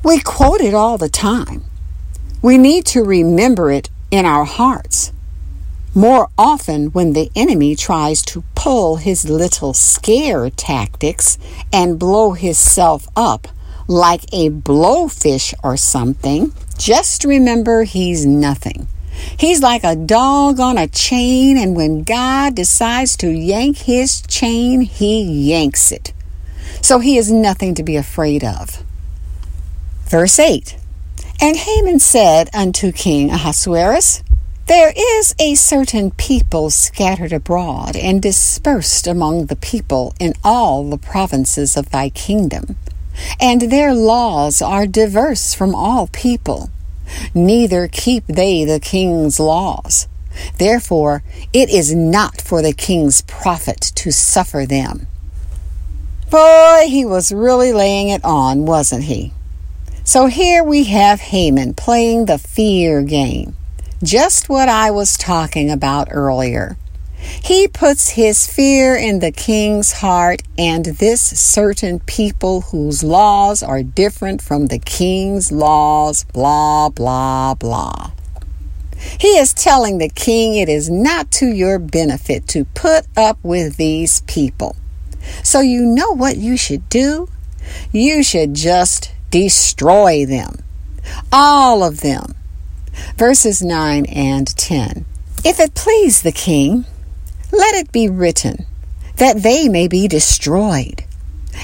We 0.04 0.20
quote 0.20 0.62
it 0.62 0.74
all 0.74 0.98
the 0.98 1.10
time. 1.10 1.64
We 2.42 2.58
need 2.58 2.88
to 2.88 3.04
remember 3.04 3.70
it 3.70 3.92
in 4.10 4.26
our 4.26 4.46
hearts. 4.46 5.12
More 5.94 6.30
often, 6.40 6.88
when 6.88 7.14
the 7.14 7.30
enemy 7.36 7.76
tries 7.76 8.24
to 8.24 8.44
pull 8.56 8.96
his 8.96 9.30
little 9.30 9.76
scare 9.76 10.50
tactics 10.50 11.38
and 11.72 12.00
blow 12.00 12.32
himself 12.32 13.08
up 13.16 13.48
like 13.88 14.24
a 14.34 14.50
blowfish 14.50 15.54
or 15.64 15.78
something, 15.78 16.52
just 16.80 17.24
remember 17.24 17.84
he's 17.84 18.26
nothing. 18.26 18.88
He's 19.38 19.62
like 19.62 19.84
a 19.84 19.96
dog 19.96 20.60
on 20.60 20.80
a 20.80 20.88
chain, 20.88 21.58
and 21.60 21.76
when 21.76 22.02
God 22.04 22.56
decides 22.56 23.16
to 23.18 23.30
yank 23.30 23.78
his 23.78 24.22
chain, 24.22 24.82
he 24.82 25.22
yanks 25.22 25.92
it. 25.92 26.12
So 26.82 26.98
he 26.98 27.18
is 27.18 27.32
nothing 27.32 27.76
to 27.76 27.84
be 27.84 27.98
afraid 27.98 28.44
of. 28.44 28.84
Verse 30.12 30.40
8 30.40 30.76
And 31.40 31.56
Haman 31.56 32.00
said 32.00 32.50
unto 32.54 32.92
King 32.92 33.32
Ahasuerus, 33.32 34.22
there 34.68 34.92
is 34.94 35.34
a 35.40 35.56
certain 35.56 36.12
people 36.12 36.70
scattered 36.70 37.32
abroad 37.32 37.96
and 37.96 38.22
dispersed 38.22 39.08
among 39.08 39.46
the 39.46 39.56
people 39.56 40.14
in 40.20 40.34
all 40.44 40.84
the 40.84 40.98
provinces 40.98 41.78
of 41.78 41.92
thy 41.92 42.10
kingdom, 42.10 42.76
and 43.40 43.62
their 43.62 43.94
laws 43.94 44.62
are 44.62 44.86
diverse 44.86 45.54
from 45.54 45.74
all 45.74 46.08
people, 46.08 46.70
neither 47.34 47.88
keep 47.88 48.28
they 48.28 48.66
the 48.66 48.82
king's 48.82 49.40
laws. 49.40 50.10
Therefore, 50.58 51.24
it 51.54 51.70
is 51.70 51.96
not 51.96 52.42
for 52.42 52.62
the 52.62 52.74
king's 52.74 53.22
profit 53.22 53.80
to 53.96 54.12
suffer 54.12 54.66
them. 54.66 55.08
Boy, 56.30 56.88
he 56.90 57.06
was 57.06 57.32
really 57.32 57.72
laying 57.72 58.10
it 58.10 58.26
on, 58.26 58.66
wasn't 58.66 59.06
he? 59.06 59.32
So 60.04 60.26
here 60.26 60.64
we 60.64 60.86
have 60.86 61.20
Haman 61.20 61.76
playing 61.76 62.26
the 62.26 62.40
fear 62.40 63.04
game 63.04 63.56
just 64.04 64.50
what 64.50 64.68
I 64.68 64.90
was 64.90 65.16
talking 65.16 65.70
about 65.70 66.08
earlier. 66.12 66.78
He 67.20 67.68
puts 67.68 68.10
his 68.10 68.48
fear 68.48 68.96
in 68.96 69.20
the 69.20 69.32
king's 69.32 69.94
heart 69.94 70.42
and 70.58 70.86
this 70.86 71.22
certain 71.22 72.00
people 72.00 72.62
whose 72.62 73.04
laws 73.04 73.62
are 73.62 73.84
different 73.84 74.42
from 74.42 74.68
the 74.68 74.80
king's 74.80 75.52
laws, 75.52 76.24
blah, 76.24 76.90
blah, 76.90 77.54
blah. 77.54 78.12
He 79.20 79.38
is 79.38 79.54
telling 79.54 80.00
the 80.00 80.10
king 80.10 80.56
it 80.56 80.68
is 80.68 80.90
not 80.90 81.30
to 81.34 81.48
your 81.48 81.78
benefit 81.78 82.48
to 82.50 82.66
put 82.66 83.06
up 83.16 83.38
with 83.44 83.78
these 83.78 84.22
people. 84.22 84.76
So 85.44 85.60
you 85.60 85.86
know 85.86 86.12
what 86.12 86.38
you 86.38 86.58
should 86.58 86.90
do? 86.90 87.30
You 87.92 88.24
should 88.24 88.56
just 88.56 89.12
destroy 89.32 90.26
them. 90.26 90.64
All 91.32 91.84
of 91.84 92.02
them 92.02 92.36
verses 93.18 93.62
9 93.62 94.06
and 94.06 94.48
10. 94.58 95.06
If 95.44 95.60
it 95.60 95.74
please 95.74 96.22
the 96.22 96.32
king, 96.32 96.86
let 97.52 97.76
it 97.76 97.92
be 97.92 98.08
written 98.08 98.66
that 99.18 99.44
they 99.44 99.68
may 99.68 99.88
be 99.88 100.08
destroyed. 100.08 101.04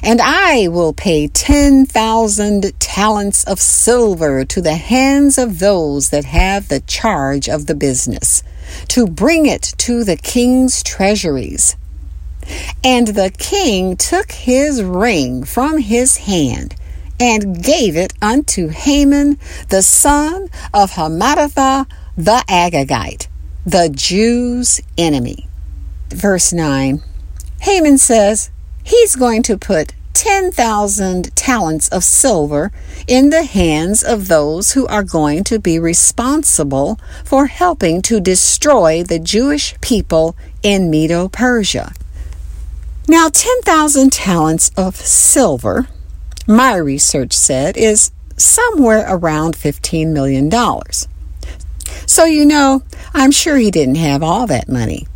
And 0.03 0.21
I 0.21 0.67
will 0.67 0.93
pay 0.93 1.27
10,000 1.27 2.79
talents 2.79 3.43
of 3.45 3.59
silver 3.59 4.45
to 4.45 4.62
the 4.62 4.75
hands 4.75 5.38
of 5.38 5.59
those 5.59 6.09
that 6.09 6.25
have 6.25 6.67
the 6.67 6.81
charge 6.81 7.47
of 7.47 7.65
the 7.65 7.75
business, 7.75 8.43
to 8.89 9.07
bring 9.07 9.45
it 9.45 9.74
to 9.77 10.03
the 10.03 10.17
king's 10.17 10.83
treasuries. 10.83 11.75
And 12.83 13.07
the 13.07 13.31
king 13.38 13.95
took 13.95 14.31
his 14.31 14.83
ring 14.83 15.43
from 15.43 15.77
his 15.77 16.17
hand 16.17 16.75
and 17.19 17.63
gave 17.63 17.95
it 17.95 18.13
unto 18.21 18.67
Haman, 18.69 19.39
the 19.69 19.81
son 19.81 20.50
of 20.74 20.91
Hammedatha 20.91 21.88
the 22.17 22.43
Agagite, 22.50 23.27
the 23.63 23.89
Jews' 23.93 24.81
enemy. 24.97 25.47
Verse 26.09 26.51
9 26.51 27.01
Haman 27.62 27.97
says 28.00 28.50
he's 28.83 29.15
going 29.15 29.43
to 29.43 29.57
put 29.57 29.93
10,000 30.13 31.36
talents 31.36 31.88
of 31.89 32.03
silver 32.03 32.71
in 33.07 33.29
the 33.29 33.43
hands 33.43 34.03
of 34.03 34.27
those 34.27 34.71
who 34.71 34.88
are 34.88 35.03
going 35.03 35.43
to 35.43 35.59
be 35.59 35.77
responsible 35.77 37.00
for 37.24 37.45
helping 37.45 38.01
to 38.01 38.19
destroy 38.19 39.03
the 39.03 39.19
Jewish 39.19 39.79
people 39.79 40.36
in 40.63 40.89
Medo 40.89 41.27
Persia. 41.27 41.93
Now, 43.07 43.29
10,000 43.29 44.12
talents 44.12 44.71
of 44.75 44.95
silver 44.95 45.88
my 46.48 46.75
research 46.75 47.34
said, 47.34 47.77
is 47.77 48.12
somewhere 48.38 49.06
around 49.08 49.56
$15 49.56 50.13
million. 50.13 50.50
So, 52.06 52.25
you 52.25 52.46
know, 52.46 52.84
I'm 53.13 53.32
sure 53.32 53.58
he 53.58 53.72
didn't 53.72 53.96
have 53.96 54.24
all 54.24 54.48
that 54.48 54.70
money. 54.70 55.08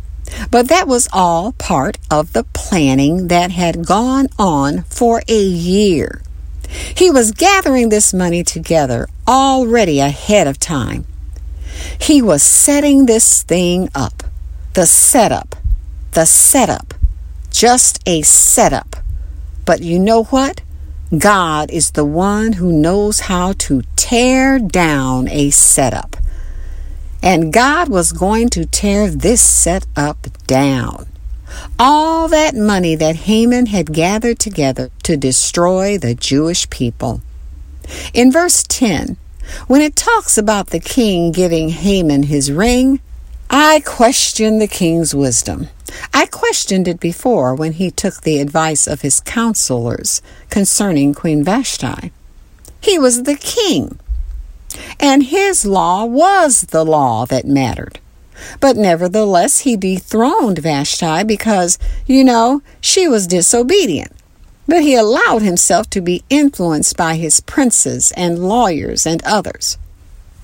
But 0.50 0.68
that 0.68 0.86
was 0.86 1.08
all 1.12 1.52
part 1.52 1.98
of 2.10 2.32
the 2.32 2.44
planning 2.44 3.28
that 3.28 3.50
had 3.50 3.86
gone 3.86 4.28
on 4.38 4.82
for 4.84 5.22
a 5.28 5.42
year. 5.42 6.22
He 6.96 7.10
was 7.10 7.32
gathering 7.32 7.88
this 7.90 8.14
money 8.14 8.42
together 8.42 9.08
already 9.28 10.00
ahead 10.00 10.46
of 10.46 10.58
time. 10.58 11.06
He 12.00 12.22
was 12.22 12.42
setting 12.42 13.06
this 13.06 13.42
thing 13.42 13.88
up. 13.94 14.22
The 14.74 14.86
setup. 14.86 15.56
The 16.12 16.24
setup. 16.24 16.94
Just 17.50 18.00
a 18.06 18.22
setup. 18.22 18.96
But 19.64 19.82
you 19.82 19.98
know 19.98 20.24
what? 20.24 20.62
God 21.16 21.70
is 21.70 21.90
the 21.90 22.06
one 22.06 22.54
who 22.54 22.72
knows 22.72 23.20
how 23.20 23.52
to 23.58 23.82
tear 23.96 24.58
down 24.58 25.28
a 25.28 25.50
setup. 25.50 26.16
And 27.22 27.52
God 27.52 27.90
was 27.90 28.12
going 28.12 28.48
to 28.50 28.64
tear 28.64 29.08
this 29.10 29.42
setup 29.42 30.26
down. 30.46 31.06
All 31.78 32.28
that 32.28 32.54
money 32.54 32.94
that 32.94 33.16
Haman 33.16 33.66
had 33.66 33.92
gathered 33.92 34.38
together 34.38 34.90
to 35.02 35.16
destroy 35.18 35.98
the 35.98 36.14
Jewish 36.14 36.68
people. 36.70 37.20
In 38.14 38.32
verse 38.32 38.64
10, 38.66 39.18
when 39.66 39.82
it 39.82 39.94
talks 39.94 40.38
about 40.38 40.68
the 40.68 40.80
king 40.80 41.30
giving 41.30 41.68
Haman 41.68 42.24
his 42.24 42.50
ring, 42.50 43.00
I 43.54 43.80
question 43.80 44.60
the 44.60 44.66
king's 44.66 45.14
wisdom. 45.14 45.68
I 46.14 46.24
questioned 46.24 46.88
it 46.88 46.98
before 46.98 47.54
when 47.54 47.72
he 47.72 47.90
took 47.90 48.22
the 48.22 48.40
advice 48.40 48.86
of 48.86 49.02
his 49.02 49.20
counselors 49.20 50.22
concerning 50.48 51.12
Queen 51.12 51.44
Vashti. 51.44 52.12
He 52.80 52.98
was 52.98 53.24
the 53.24 53.36
king, 53.36 53.98
and 54.98 55.24
his 55.24 55.66
law 55.66 56.06
was 56.06 56.62
the 56.62 56.82
law 56.82 57.26
that 57.26 57.44
mattered. 57.44 58.00
But 58.58 58.78
nevertheless, 58.78 59.60
he 59.60 59.76
dethroned 59.76 60.60
Vashti 60.60 61.22
because, 61.22 61.78
you 62.06 62.24
know, 62.24 62.62
she 62.80 63.06
was 63.06 63.26
disobedient. 63.26 64.12
But 64.66 64.80
he 64.80 64.94
allowed 64.94 65.42
himself 65.42 65.90
to 65.90 66.00
be 66.00 66.24
influenced 66.30 66.96
by 66.96 67.16
his 67.16 67.40
princes 67.40 68.12
and 68.16 68.48
lawyers 68.48 69.04
and 69.04 69.22
others. 69.24 69.76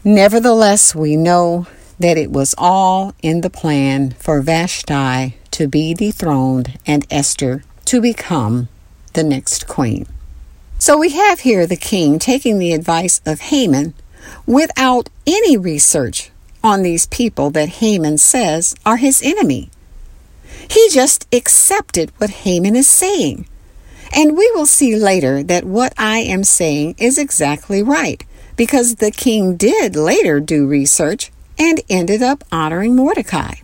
Nevertheless, 0.05 0.95
we 0.95 1.17
know 1.17 1.67
that 1.99 2.17
it 2.17 2.31
was 2.31 2.55
all 2.57 3.15
in 3.23 3.41
the 3.41 3.51
plan 3.51 4.13
for 4.13 4.41
Vashti 4.41 5.37
to 5.51 5.69
be 5.69 5.95
dethroned 5.95 6.79
and 6.87 7.07
Esther 7.11 7.65
to 7.87 8.01
become 8.01 8.69
the 9.15 9.25
next 9.25 9.67
queen. 9.67 10.07
So 10.79 10.97
we 10.97 11.11
have 11.11 11.41
here 11.41 11.67
the 11.67 11.77
king 11.77 12.19
taking 12.19 12.59
the 12.59 12.73
advice 12.73 13.21
of 13.27 13.41
Haman 13.41 13.95
without 14.47 15.09
any 15.27 15.57
research 15.57 16.31
on 16.63 16.83
these 16.83 17.07
people 17.07 17.51
that 17.51 17.69
Haman 17.69 18.19
says 18.19 18.75
are 18.87 18.97
his 18.97 19.23
enemy. 19.23 19.71
He 20.71 20.89
just 20.91 21.27
accepted 21.35 22.13
what 22.19 22.31
Haman 22.31 22.77
is 22.77 22.87
saying. 22.87 23.49
And 24.15 24.37
we 24.37 24.51
will 24.55 24.67
see 24.67 24.97
later 24.97 25.43
that 25.43 25.65
what 25.65 25.93
I 25.99 26.19
am 26.19 26.45
saying 26.45 26.95
is 26.99 27.19
exactly 27.19 27.83
right, 27.83 28.25
because 28.57 28.97
the 28.97 29.11
king 29.11 29.57
did 29.57 29.97
later 29.97 30.41
do 30.41 30.67
research 30.67 31.31
and 31.59 31.81
ended 31.89 32.23
up 32.23 32.45
honoring 32.53 32.95
Mordecai, 32.95 33.57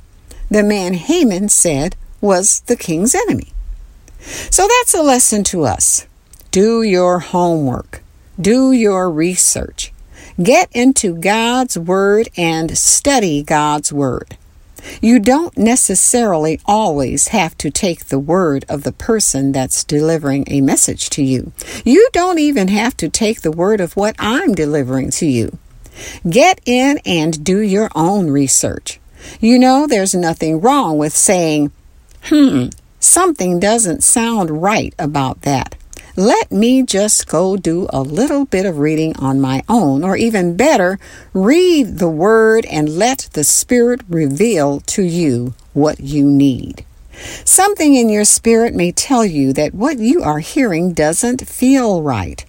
the 0.50 0.62
man 0.62 0.94
Haman 0.94 1.48
said 1.48 1.96
was 2.20 2.60
the 2.62 2.76
king's 2.76 3.14
enemy. 3.14 3.52
So 4.18 4.66
that's 4.66 4.94
a 4.94 5.02
lesson 5.02 5.44
to 5.44 5.64
us. 5.64 6.06
Do 6.50 6.82
your 6.82 7.18
homework, 7.18 8.02
do 8.40 8.72
your 8.72 9.10
research, 9.10 9.92
get 10.42 10.68
into 10.72 11.16
God's 11.16 11.78
Word 11.78 12.28
and 12.36 12.76
study 12.76 13.42
God's 13.42 13.92
Word. 13.92 14.36
You 15.00 15.18
don't 15.18 15.56
necessarily 15.56 16.60
always 16.66 17.28
have 17.28 17.56
to 17.58 17.70
take 17.70 18.06
the 18.06 18.18
word 18.18 18.64
of 18.68 18.82
the 18.82 18.92
person 18.92 19.52
that's 19.52 19.84
delivering 19.84 20.44
a 20.46 20.60
message 20.60 21.10
to 21.10 21.22
you. 21.22 21.52
You 21.84 22.08
don't 22.12 22.38
even 22.38 22.68
have 22.68 22.96
to 22.98 23.08
take 23.08 23.40
the 23.40 23.50
word 23.50 23.80
of 23.80 23.96
what 23.96 24.14
I'm 24.18 24.54
delivering 24.54 25.10
to 25.12 25.26
you. 25.26 25.58
Get 26.28 26.60
in 26.64 27.00
and 27.04 27.44
do 27.44 27.58
your 27.60 27.90
own 27.94 28.30
research. 28.30 29.00
You 29.40 29.58
know, 29.58 29.86
there's 29.86 30.14
nothing 30.14 30.60
wrong 30.60 30.98
with 30.98 31.14
saying, 31.14 31.72
hmm, 32.24 32.66
something 33.00 33.60
doesn't 33.60 34.02
sound 34.02 34.62
right 34.62 34.94
about 34.98 35.42
that. 35.42 35.76
Let 36.16 36.52
me 36.52 36.84
just 36.84 37.26
go 37.26 37.56
do 37.56 37.88
a 37.92 38.00
little 38.00 38.44
bit 38.44 38.66
of 38.66 38.78
reading 38.78 39.16
on 39.16 39.40
my 39.40 39.64
own, 39.68 40.04
or 40.04 40.16
even 40.16 40.56
better, 40.56 41.00
read 41.32 41.98
the 41.98 42.08
Word 42.08 42.64
and 42.66 42.88
let 42.88 43.28
the 43.32 43.42
Spirit 43.42 44.02
reveal 44.08 44.78
to 44.80 45.02
you 45.02 45.54
what 45.72 45.98
you 45.98 46.30
need. 46.30 46.84
Something 47.44 47.94
in 47.94 48.08
your 48.08 48.24
spirit 48.24 48.74
may 48.74 48.92
tell 48.92 49.24
you 49.24 49.52
that 49.52 49.74
what 49.74 49.98
you 49.98 50.22
are 50.22 50.38
hearing 50.38 50.92
doesn't 50.92 51.48
feel 51.48 52.02
right. 52.02 52.44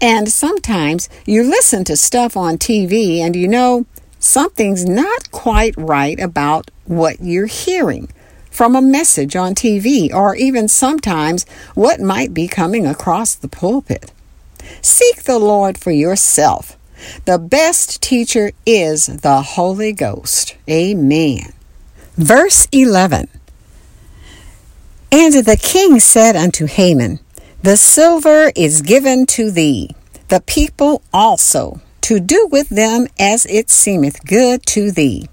And 0.00 0.28
sometimes 0.28 1.08
you 1.26 1.42
listen 1.42 1.84
to 1.84 1.96
stuff 1.96 2.36
on 2.36 2.58
TV 2.58 3.18
and 3.18 3.34
you 3.36 3.48
know 3.48 3.86
something's 4.18 4.84
not 4.84 5.30
quite 5.30 5.74
right 5.76 6.18
about 6.20 6.70
what 6.84 7.20
you're 7.20 7.46
hearing 7.46 8.08
from 8.50 8.76
a 8.76 8.82
message 8.82 9.34
on 9.34 9.54
TV 9.54 10.12
or 10.12 10.36
even 10.36 10.68
sometimes 10.68 11.44
what 11.74 12.00
might 12.00 12.32
be 12.32 12.46
coming 12.46 12.86
across 12.86 13.34
the 13.34 13.48
pulpit. 13.48 14.12
Seek 14.80 15.24
the 15.24 15.38
Lord 15.38 15.76
for 15.76 15.90
yourself. 15.90 16.78
The 17.24 17.38
best 17.38 18.00
teacher 18.00 18.52
is 18.64 19.06
the 19.06 19.42
Holy 19.42 19.92
Ghost. 19.92 20.56
Amen. 20.70 21.52
Verse 22.16 22.68
11 22.70 23.28
And 25.10 25.34
the 25.34 25.58
king 25.60 25.98
said 25.98 26.36
unto 26.36 26.66
Haman, 26.66 27.18
the 27.64 27.78
silver 27.78 28.52
is 28.54 28.82
given 28.82 29.24
to 29.24 29.50
thee, 29.50 29.88
the 30.28 30.42
people 30.42 31.00
also, 31.14 31.80
to 32.02 32.20
do 32.20 32.46
with 32.52 32.68
them 32.68 33.06
as 33.18 33.46
it 33.46 33.70
seemeth 33.70 34.26
good 34.26 34.66
to 34.66 34.90
thee. 34.90 35.26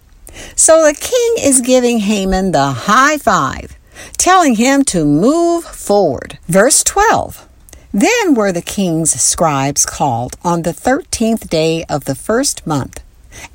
So 0.55 0.81
the 0.81 0.93
king 0.93 1.45
is 1.45 1.59
giving 1.59 1.99
Haman 1.99 2.53
the 2.53 2.71
high 2.71 3.17
five, 3.17 3.75
telling 4.15 4.55
him 4.55 4.85
to 4.85 5.03
move 5.03 5.65
forward. 5.65 6.39
Verse 6.47 6.85
12 6.85 7.49
Then 7.91 8.33
were 8.33 8.53
the 8.53 8.61
king's 8.61 9.11
scribes 9.11 9.85
called 9.85 10.37
on 10.41 10.61
the 10.61 10.71
thirteenth 10.71 11.49
day 11.49 11.83
of 11.89 12.05
the 12.05 12.15
first 12.15 12.65
month 12.65 13.03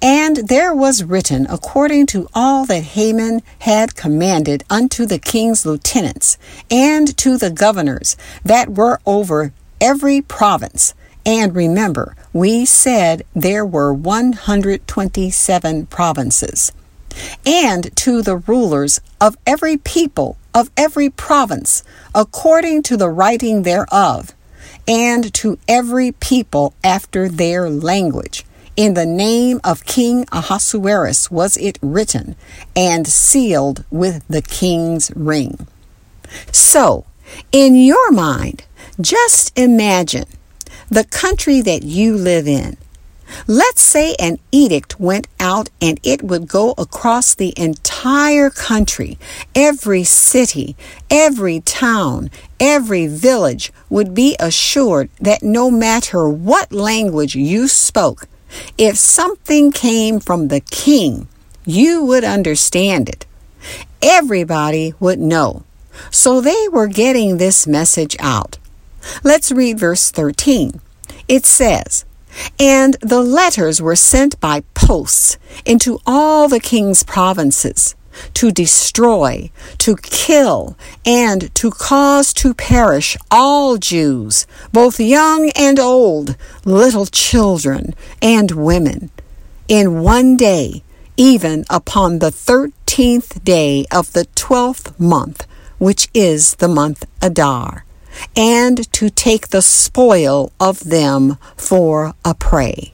and 0.00 0.48
there 0.48 0.74
was 0.74 1.04
written 1.04 1.46
according 1.48 2.06
to 2.06 2.28
all 2.34 2.64
that 2.66 2.82
Haman 2.82 3.42
had 3.60 3.94
commanded 3.94 4.64
unto 4.70 5.06
the 5.06 5.18
king's 5.18 5.66
lieutenants 5.66 6.38
and 6.70 7.16
to 7.18 7.36
the 7.36 7.50
governors 7.50 8.16
that 8.44 8.70
were 8.70 9.00
over 9.06 9.52
every 9.80 10.22
province. 10.22 10.94
And 11.24 11.54
remember, 11.54 12.16
we 12.32 12.64
said 12.64 13.24
there 13.34 13.66
were 13.66 13.92
127 13.92 15.86
provinces. 15.86 16.72
And 17.44 17.94
to 17.96 18.22
the 18.22 18.36
rulers 18.36 19.00
of 19.20 19.36
every 19.46 19.76
people 19.76 20.36
of 20.56 20.70
every 20.74 21.10
province, 21.10 21.84
according 22.14 22.82
to 22.82 22.96
the 22.96 23.10
writing 23.10 23.62
thereof, 23.62 24.34
and 24.88 25.34
to 25.34 25.58
every 25.68 26.12
people 26.12 26.72
after 26.82 27.28
their 27.28 27.68
language 27.68 28.42
in 28.76 28.94
the 28.94 29.06
name 29.06 29.60
of 29.64 29.86
King 29.86 30.26
Ahasuerus 30.30 31.30
was 31.30 31.56
it 31.56 31.78
written 31.80 32.36
and 32.76 33.06
sealed 33.06 33.84
with 33.90 34.22
the 34.28 34.42
king's 34.42 35.10
ring. 35.16 35.66
So, 36.52 37.06
in 37.52 37.74
your 37.74 38.12
mind, 38.12 38.64
just 39.00 39.58
imagine 39.58 40.26
the 40.90 41.04
country 41.04 41.62
that 41.62 41.82
you 41.82 42.16
live 42.16 42.46
in. 42.46 42.76
Let's 43.48 43.82
say 43.82 44.14
an 44.20 44.38
edict 44.52 45.00
went 45.00 45.26
out 45.40 45.68
and 45.80 45.98
it 46.04 46.22
would 46.22 46.46
go 46.46 46.74
across 46.78 47.34
the 47.34 47.54
entire 47.56 48.50
country. 48.50 49.18
Every 49.54 50.04
city, 50.04 50.76
every 51.10 51.60
town, 51.60 52.30
every 52.60 53.08
village 53.08 53.72
would 53.90 54.14
be 54.14 54.36
assured 54.38 55.08
that 55.20 55.42
no 55.42 55.70
matter 55.72 56.28
what 56.28 56.72
language 56.72 57.34
you 57.34 57.66
spoke, 57.66 58.28
if 58.78 58.96
something 58.96 59.72
came 59.72 60.20
from 60.20 60.48
the 60.48 60.60
king, 60.60 61.28
you 61.64 62.04
would 62.04 62.24
understand 62.24 63.08
it. 63.08 63.26
Everybody 64.02 64.94
would 65.00 65.18
know. 65.18 65.64
So 66.10 66.40
they 66.40 66.68
were 66.70 66.86
getting 66.86 67.36
this 67.36 67.66
message 67.66 68.16
out. 68.20 68.58
Let's 69.24 69.50
read 69.52 69.78
verse 69.78 70.10
13. 70.10 70.80
It 71.28 71.46
says, 71.46 72.04
And 72.58 72.94
the 73.00 73.22
letters 73.22 73.80
were 73.80 73.96
sent 73.96 74.38
by 74.40 74.62
posts 74.74 75.38
into 75.64 76.00
all 76.06 76.48
the 76.48 76.60
king's 76.60 77.02
provinces 77.02 77.94
to 78.34 78.50
destroy, 78.50 79.50
to 79.78 79.96
kill, 79.96 80.76
and 81.04 81.54
to 81.54 81.70
cause 81.70 82.32
to 82.34 82.54
perish 82.54 83.16
all 83.30 83.76
Jews, 83.76 84.46
both 84.72 85.00
young 85.00 85.50
and 85.56 85.78
old, 85.78 86.36
little 86.64 87.06
children 87.06 87.94
and 88.22 88.50
women. 88.50 89.10
In 89.68 90.02
one 90.02 90.36
day, 90.36 90.82
even 91.16 91.64
upon 91.70 92.18
the 92.18 92.30
thirteenth 92.30 93.42
day 93.42 93.86
of 93.90 94.12
the 94.12 94.26
twelfth 94.34 94.98
month, 95.00 95.46
which 95.78 96.08
is 96.14 96.54
the 96.56 96.68
month 96.68 97.04
Adar, 97.22 97.84
and 98.36 98.90
to 98.92 99.10
take 99.10 99.48
the 99.48 99.62
spoil 99.62 100.52
of 100.58 100.80
them 100.80 101.36
for 101.56 102.14
a 102.24 102.34
prey. 102.34 102.92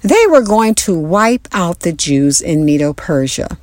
They 0.00 0.26
were 0.28 0.42
going 0.42 0.74
to 0.76 0.98
wipe 0.98 1.48
out 1.52 1.80
the 1.80 1.92
Jews 1.92 2.40
in 2.40 2.64
Medo 2.64 2.92
Persia. 2.92 3.58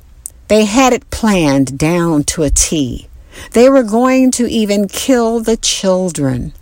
They 0.48 0.64
had 0.64 0.92
it 0.92 1.10
planned 1.10 1.78
down 1.78 2.24
to 2.24 2.42
a 2.42 2.50
T. 2.50 3.08
They 3.52 3.68
were 3.68 3.82
going 3.82 4.30
to 4.32 4.46
even 4.46 4.88
kill 4.88 5.40
the 5.40 5.56
children. 5.56 6.52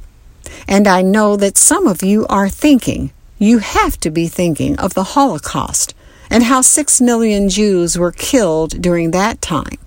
And 0.66 0.86
I 0.88 1.02
know 1.02 1.36
that 1.36 1.58
some 1.58 1.86
of 1.86 2.02
you 2.02 2.26
are 2.28 2.48
thinking, 2.48 3.12
you 3.38 3.58
have 3.58 3.98
to 4.00 4.10
be 4.10 4.26
thinking 4.28 4.78
of 4.78 4.94
the 4.94 5.04
Holocaust 5.04 5.94
and 6.30 6.44
how 6.44 6.62
six 6.62 7.00
million 7.00 7.48
Jews 7.48 7.98
were 7.98 8.12
killed 8.12 8.80
during 8.80 9.10
that 9.10 9.42
time. 9.42 9.78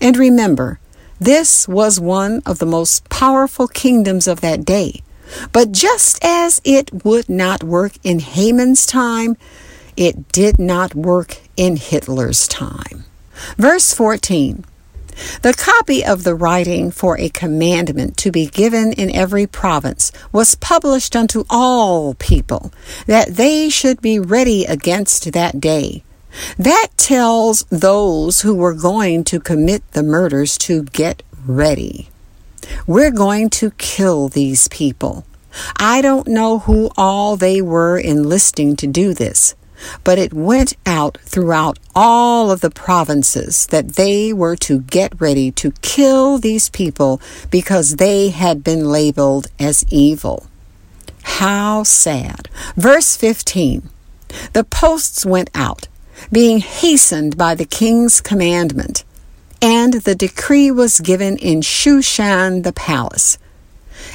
And 0.00 0.16
remember, 0.16 0.78
this 1.18 1.66
was 1.66 1.98
one 2.00 2.42
of 2.44 2.58
the 2.58 2.66
most 2.66 3.08
powerful 3.08 3.68
kingdoms 3.68 4.26
of 4.26 4.40
that 4.40 4.64
day. 4.64 5.02
But 5.52 5.72
just 5.72 6.22
as 6.22 6.60
it 6.64 7.04
would 7.04 7.28
not 7.28 7.64
work 7.64 7.92
in 8.02 8.18
Haman's 8.18 8.84
time, 8.84 9.36
it 9.96 10.28
did 10.32 10.58
not 10.58 10.94
work 10.94 11.38
in 11.56 11.76
Hitler's 11.76 12.46
time. 12.46 13.04
Verse 13.56 13.92
14 13.92 14.64
the 15.42 15.54
copy 15.54 16.04
of 16.04 16.24
the 16.24 16.34
writing 16.34 16.90
for 16.90 17.18
a 17.18 17.28
commandment 17.28 18.16
to 18.18 18.32
be 18.32 18.46
given 18.46 18.92
in 18.92 19.14
every 19.14 19.46
province 19.46 20.10
was 20.32 20.54
published 20.54 21.14
unto 21.14 21.44
all 21.50 22.14
people, 22.14 22.72
that 23.06 23.36
they 23.36 23.68
should 23.68 24.00
be 24.00 24.18
ready 24.18 24.64
against 24.64 25.32
that 25.32 25.60
day. 25.60 26.02
That 26.58 26.88
tells 26.96 27.64
those 27.64 28.40
who 28.40 28.54
were 28.54 28.74
going 28.74 29.24
to 29.24 29.40
commit 29.40 29.82
the 29.92 30.02
murders 30.02 30.56
to 30.58 30.84
get 30.84 31.22
ready. 31.44 32.08
We're 32.86 33.10
going 33.10 33.50
to 33.50 33.72
kill 33.72 34.28
these 34.28 34.68
people. 34.68 35.26
I 35.76 36.00
don't 36.00 36.26
know 36.28 36.60
who 36.60 36.90
all 36.96 37.36
they 37.36 37.60
were 37.60 37.98
enlisting 37.98 38.76
to 38.76 38.86
do 38.86 39.12
this 39.12 39.54
but 40.04 40.18
it 40.18 40.32
went 40.32 40.74
out 40.86 41.18
throughout 41.22 41.78
all 41.94 42.50
of 42.50 42.60
the 42.60 42.70
provinces 42.70 43.66
that 43.66 43.94
they 43.94 44.32
were 44.32 44.56
to 44.56 44.80
get 44.80 45.20
ready 45.20 45.50
to 45.52 45.72
kill 45.82 46.38
these 46.38 46.68
people 46.70 47.20
because 47.50 47.96
they 47.96 48.30
had 48.30 48.64
been 48.64 48.88
labeled 48.88 49.46
as 49.58 49.84
evil. 49.90 50.46
How 51.22 51.82
sad. 51.82 52.48
Verse 52.76 53.16
15 53.16 53.88
The 54.52 54.64
posts 54.64 55.24
went 55.24 55.50
out, 55.54 55.88
being 56.30 56.58
hastened 56.60 57.36
by 57.36 57.54
the 57.54 57.64
king's 57.64 58.20
commandment, 58.20 59.04
and 59.60 59.94
the 59.94 60.14
decree 60.14 60.70
was 60.70 61.00
given 61.00 61.36
in 61.36 61.60
Shushan 61.60 62.64
the 62.64 62.72
palace. 62.72 63.38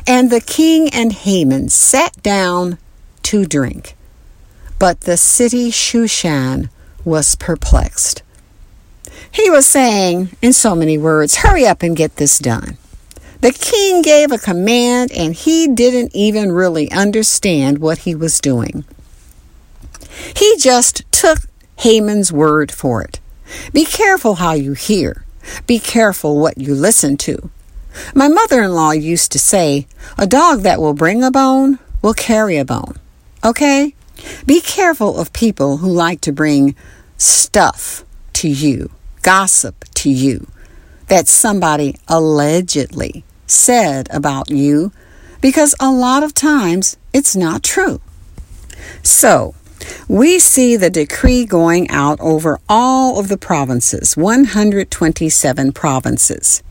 And 0.06 0.30
the 0.30 0.42
king 0.42 0.90
and 0.90 1.14
Haman 1.14 1.70
sat 1.70 2.22
down 2.22 2.78
to 3.24 3.46
drink. 3.46 3.97
But 4.80 5.02
the 5.02 5.18
city 5.18 5.72
Shushan 5.72 6.70
was 7.04 7.36
perplexed. 7.36 8.22
He 9.32 9.50
was 9.50 9.66
saying, 9.68 10.30
in 10.42 10.54
so 10.54 10.76
many 10.76 10.98
words, 10.98 11.38
hurry 11.38 11.66
up 11.66 11.84
and 11.84 11.96
get 11.96 12.16
this 12.16 12.40
done. 12.40 12.78
The 13.42 13.52
king 13.52 14.02
gave 14.02 14.32
a 14.32 14.38
command 14.38 15.12
and 15.12 15.34
he 15.34 15.68
didn't 15.68 16.16
even 16.16 16.52
really 16.52 16.92
understand 16.92 17.78
what 17.80 18.00
he 18.00 18.16
was 18.16 18.40
doing. 18.40 18.84
He 20.36 20.58
just 20.58 21.04
took 21.12 21.40
Haman's 21.78 22.32
word 22.32 22.72
for 22.72 23.04
it. 23.04 23.20
Be 23.74 23.86
careful 23.86 24.36
how 24.36 24.54
you 24.54 24.74
hear. 24.74 25.24
Be 25.68 25.80
careful 25.80 26.40
what 26.40 26.58
you 26.58 26.74
listen 26.74 27.18
to. 27.18 27.50
My 28.14 28.28
mother 28.28 28.62
in 28.64 28.74
law 28.74 28.92
used 28.92 29.32
to 29.32 29.40
say, 29.40 29.88
A 30.18 30.28
dog 30.28 30.62
that 30.62 30.82
will 30.82 30.94
bring 30.94 31.24
a 31.24 31.32
bone 31.32 31.80
will 32.02 32.14
carry 32.14 32.58
a 32.58 32.66
bone. 32.66 32.96
Okay? 33.44 33.94
Be 34.46 34.62
careful 34.62 35.20
of 35.20 35.34
people 35.34 35.78
who 35.78 35.92
like 35.92 36.22
to 36.22 36.32
bring 36.32 36.76
stuff 37.18 38.04
to 38.34 38.50
you, 38.50 38.92
gossip 39.22 39.86
to 39.96 40.10
you, 40.10 40.48
that 41.08 41.28
somebody 41.28 41.96
allegedly 42.08 43.24
said 43.46 44.08
about 44.12 44.50
you, 44.50 44.92
because 45.42 45.76
a 45.80 45.92
lot 45.92 46.24
of 46.24 46.34
times 46.34 46.98
it's 47.14 47.36
not 47.36 47.64
true. 47.64 48.02
So, 49.04 49.56
we 50.08 50.40
see 50.40 50.76
the 50.76 50.90
decree 50.90 51.46
going 51.46 51.90
out 51.90 52.20
over 52.20 52.60
all 52.68 53.20
of 53.20 53.28
the 53.28 53.38
provinces, 53.38 54.18
127 54.18 55.72
provinces. 55.72 56.64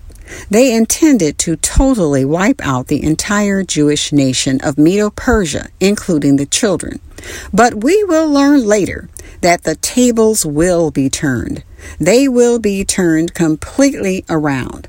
They 0.51 0.75
intended 0.75 1.39
to 1.39 1.57
totally 1.57 2.25
wipe 2.25 2.65
out 2.65 2.89
the 2.89 3.03
entire 3.03 3.63
Jewish 3.63 4.13
nation 4.13 4.61
of 4.63 4.79
Medo 4.79 5.11
Persia, 5.11 5.69
including 5.81 6.37
the 6.37 6.47
children. 6.47 7.01
But 7.53 7.83
we 7.83 8.05
will 8.05 8.29
learn 8.29 8.67
later 8.67 9.09
that 9.41 9.65
the 9.65 9.77
tables 9.77 10.45
will 10.45 10.91
be 10.91 11.09
turned. 11.09 11.65
They 11.99 12.29
will 12.29 12.59
be 12.59 12.85
turned 12.85 13.35
completely 13.35 14.25
around. 14.29 14.89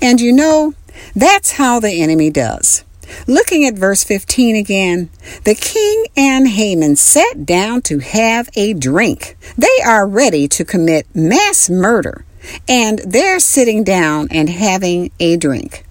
And 0.00 0.20
you 0.20 0.32
know, 0.32 0.74
that's 1.14 1.52
how 1.52 1.80
the 1.80 2.02
enemy 2.02 2.30
does. 2.30 2.84
Looking 3.26 3.66
at 3.66 3.74
verse 3.74 4.02
15 4.02 4.56
again, 4.56 5.10
the 5.44 5.54
king 5.54 6.06
and 6.16 6.48
Haman 6.48 6.96
sat 6.96 7.44
down 7.44 7.82
to 7.82 7.98
have 7.98 8.48
a 8.56 8.72
drink. 8.72 9.36
They 9.56 9.82
are 9.84 10.06
ready 10.06 10.48
to 10.48 10.64
commit 10.64 11.06
mass 11.14 11.68
murder 11.68 12.24
and 12.68 13.00
they're 13.00 13.40
sitting 13.40 13.84
down 13.84 14.28
and 14.30 14.48
having 14.48 15.10
a 15.20 15.36
drink. 15.36 15.84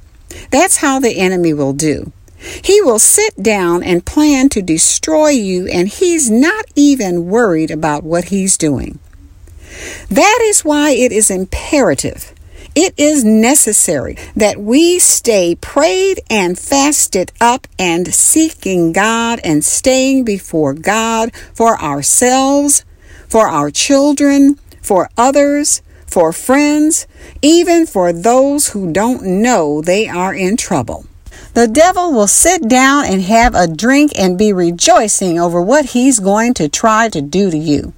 That's 0.52 0.78
how 0.78 1.00
the 1.00 1.18
enemy 1.18 1.54
will 1.54 1.74
do. 1.74 2.12
He 2.64 2.82
will 2.82 3.00
sit 3.00 3.42
down 3.42 3.84
and 3.84 4.06
plan 4.06 4.50
to 4.50 4.62
destroy 4.62 5.30
you, 5.30 5.68
and 5.68 5.88
he's 5.88 6.30
not 6.30 6.66
even 6.76 7.28
worried 7.28 7.72
about 7.72 8.04
what 8.04 8.26
he's 8.26 8.58
doing. 8.58 9.00
That 10.10 10.40
is 10.42 10.66
why 10.66 10.92
it 10.92 11.12
is 11.12 11.32
imperative, 11.32 12.34
it 12.76 12.94
is 12.98 13.24
necessary 13.24 14.18
that 14.36 14.60
we 14.60 15.00
stay 15.00 15.56
prayed 15.56 16.20
and 16.30 16.58
fasted 16.58 17.32
up 17.40 17.68
and 17.78 18.14
seeking 18.14 18.92
God 18.92 19.40
and 19.44 19.64
staying 19.64 20.24
before 20.24 20.74
God 20.74 21.34
for 21.54 21.80
ourselves, 21.80 22.84
for 23.28 23.48
our 23.48 23.72
children, 23.72 24.56
for 24.82 25.10
others, 25.18 25.82
for 26.14 26.32
friends, 26.32 27.08
even 27.42 27.88
for 27.88 28.14
those 28.14 28.70
who 28.70 28.94
don't 28.94 29.24
know 29.24 29.82
they 29.82 30.08
are 30.08 30.32
in 30.32 30.56
trouble. 30.56 31.08
The 31.56 31.68
devil 31.68 32.14
will 32.14 32.28
sit 32.28 32.68
down 32.68 33.06
and 33.06 33.24
have 33.24 33.56
a 33.56 33.68
drink 33.68 34.12
and 34.16 34.38
be 34.38 34.54
rejoicing 34.54 35.40
over 35.40 35.60
what 35.60 35.86
he's 35.86 36.20
going 36.20 36.54
to 36.54 36.70
try 36.70 37.10
to 37.10 37.20
do 37.20 37.50
to 37.50 37.58
you. 37.58 37.94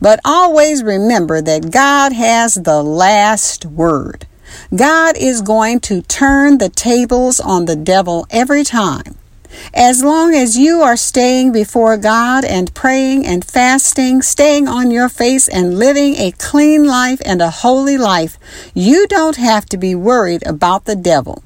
But 0.00 0.18
always 0.24 0.82
remember 0.82 1.42
that 1.42 1.70
God 1.70 2.14
has 2.14 2.54
the 2.54 2.82
last 2.82 3.66
word. 3.66 4.26
God 4.74 5.18
is 5.18 5.42
going 5.42 5.80
to 5.80 6.00
turn 6.00 6.56
the 6.56 6.70
tables 6.70 7.38
on 7.38 7.66
the 7.66 7.76
devil 7.76 8.26
every 8.30 8.64
time. 8.64 9.17
As 9.74 10.02
long 10.02 10.34
as 10.34 10.58
you 10.58 10.80
are 10.82 10.96
staying 10.96 11.52
before 11.52 11.96
God 11.96 12.44
and 12.44 12.74
praying 12.74 13.26
and 13.26 13.44
fasting, 13.44 14.22
staying 14.22 14.68
on 14.68 14.90
your 14.90 15.08
face 15.08 15.48
and 15.48 15.78
living 15.78 16.16
a 16.16 16.32
clean 16.32 16.84
life 16.86 17.20
and 17.24 17.40
a 17.40 17.50
holy 17.50 17.98
life, 17.98 18.38
you 18.74 19.06
don't 19.06 19.36
have 19.36 19.66
to 19.66 19.76
be 19.76 19.94
worried 19.94 20.46
about 20.46 20.84
the 20.84 20.96
devil. 20.96 21.42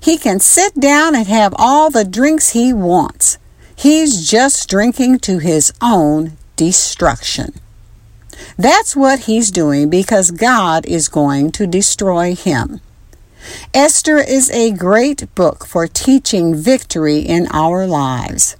He 0.00 0.18
can 0.18 0.40
sit 0.40 0.78
down 0.78 1.14
and 1.14 1.26
have 1.26 1.54
all 1.56 1.90
the 1.90 2.04
drinks 2.04 2.50
he 2.50 2.72
wants. 2.72 3.38
He's 3.74 4.28
just 4.28 4.68
drinking 4.68 5.20
to 5.20 5.38
his 5.38 5.72
own 5.80 6.36
destruction. 6.56 7.54
That's 8.58 8.96
what 8.96 9.20
he's 9.20 9.50
doing 9.50 9.90
because 9.90 10.30
God 10.30 10.86
is 10.86 11.08
going 11.08 11.52
to 11.52 11.66
destroy 11.66 12.34
him. 12.34 12.80
Esther 13.74 14.18
is 14.18 14.50
a 14.50 14.72
great 14.72 15.34
book 15.34 15.66
for 15.66 15.86
teaching 15.86 16.54
victory 16.54 17.18
in 17.18 17.46
our 17.52 17.86
lives. 17.86 18.56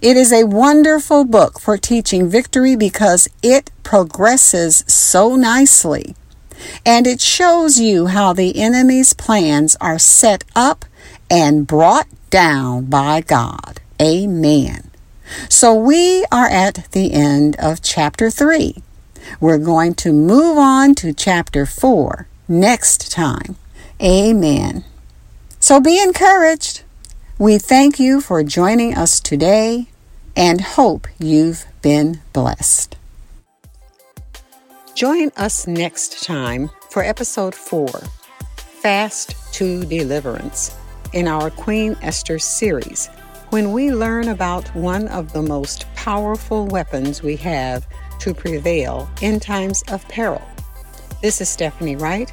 It 0.00 0.16
is 0.16 0.32
a 0.32 0.44
wonderful 0.44 1.24
book 1.24 1.60
for 1.60 1.76
teaching 1.76 2.28
victory 2.28 2.76
because 2.76 3.28
it 3.42 3.70
progresses 3.82 4.84
so 4.86 5.36
nicely. 5.36 6.14
And 6.86 7.06
it 7.06 7.20
shows 7.20 7.78
you 7.78 8.06
how 8.06 8.32
the 8.32 8.60
enemy's 8.60 9.12
plans 9.12 9.76
are 9.80 9.98
set 9.98 10.44
up 10.54 10.84
and 11.30 11.66
brought 11.66 12.08
down 12.30 12.86
by 12.86 13.20
God. 13.20 13.80
Amen. 14.00 14.90
So 15.48 15.74
we 15.74 16.24
are 16.30 16.48
at 16.48 16.88
the 16.92 17.12
end 17.12 17.56
of 17.58 17.82
chapter 17.82 18.30
3. 18.30 18.82
We're 19.40 19.58
going 19.58 19.94
to 19.94 20.12
move 20.12 20.58
on 20.58 20.94
to 20.96 21.12
chapter 21.12 21.64
4 21.64 22.26
next 22.48 23.10
time. 23.12 23.56
Amen. 24.02 24.84
So 25.60 25.80
be 25.80 26.02
encouraged. 26.02 26.82
We 27.38 27.58
thank 27.58 28.00
you 28.00 28.20
for 28.20 28.42
joining 28.42 28.96
us 28.96 29.20
today 29.20 29.86
and 30.34 30.60
hope 30.60 31.06
you've 31.20 31.66
been 31.82 32.20
blessed. 32.32 32.96
Join 34.96 35.30
us 35.36 35.68
next 35.68 36.24
time 36.24 36.70
for 36.90 37.04
episode 37.04 37.54
4 37.54 37.88
Fast 38.56 39.36
to 39.54 39.84
Deliverance 39.84 40.76
in 41.12 41.28
our 41.28 41.50
Queen 41.50 41.96
Esther 42.02 42.40
series 42.40 43.06
when 43.50 43.70
we 43.70 43.92
learn 43.92 44.28
about 44.28 44.66
one 44.74 45.06
of 45.08 45.32
the 45.32 45.42
most 45.42 45.86
powerful 45.94 46.66
weapons 46.66 47.22
we 47.22 47.36
have 47.36 47.86
to 48.18 48.34
prevail 48.34 49.08
in 49.20 49.38
times 49.38 49.84
of 49.92 50.06
peril. 50.08 50.42
This 51.22 51.40
is 51.40 51.48
Stephanie 51.48 51.94
Wright. 51.94 52.32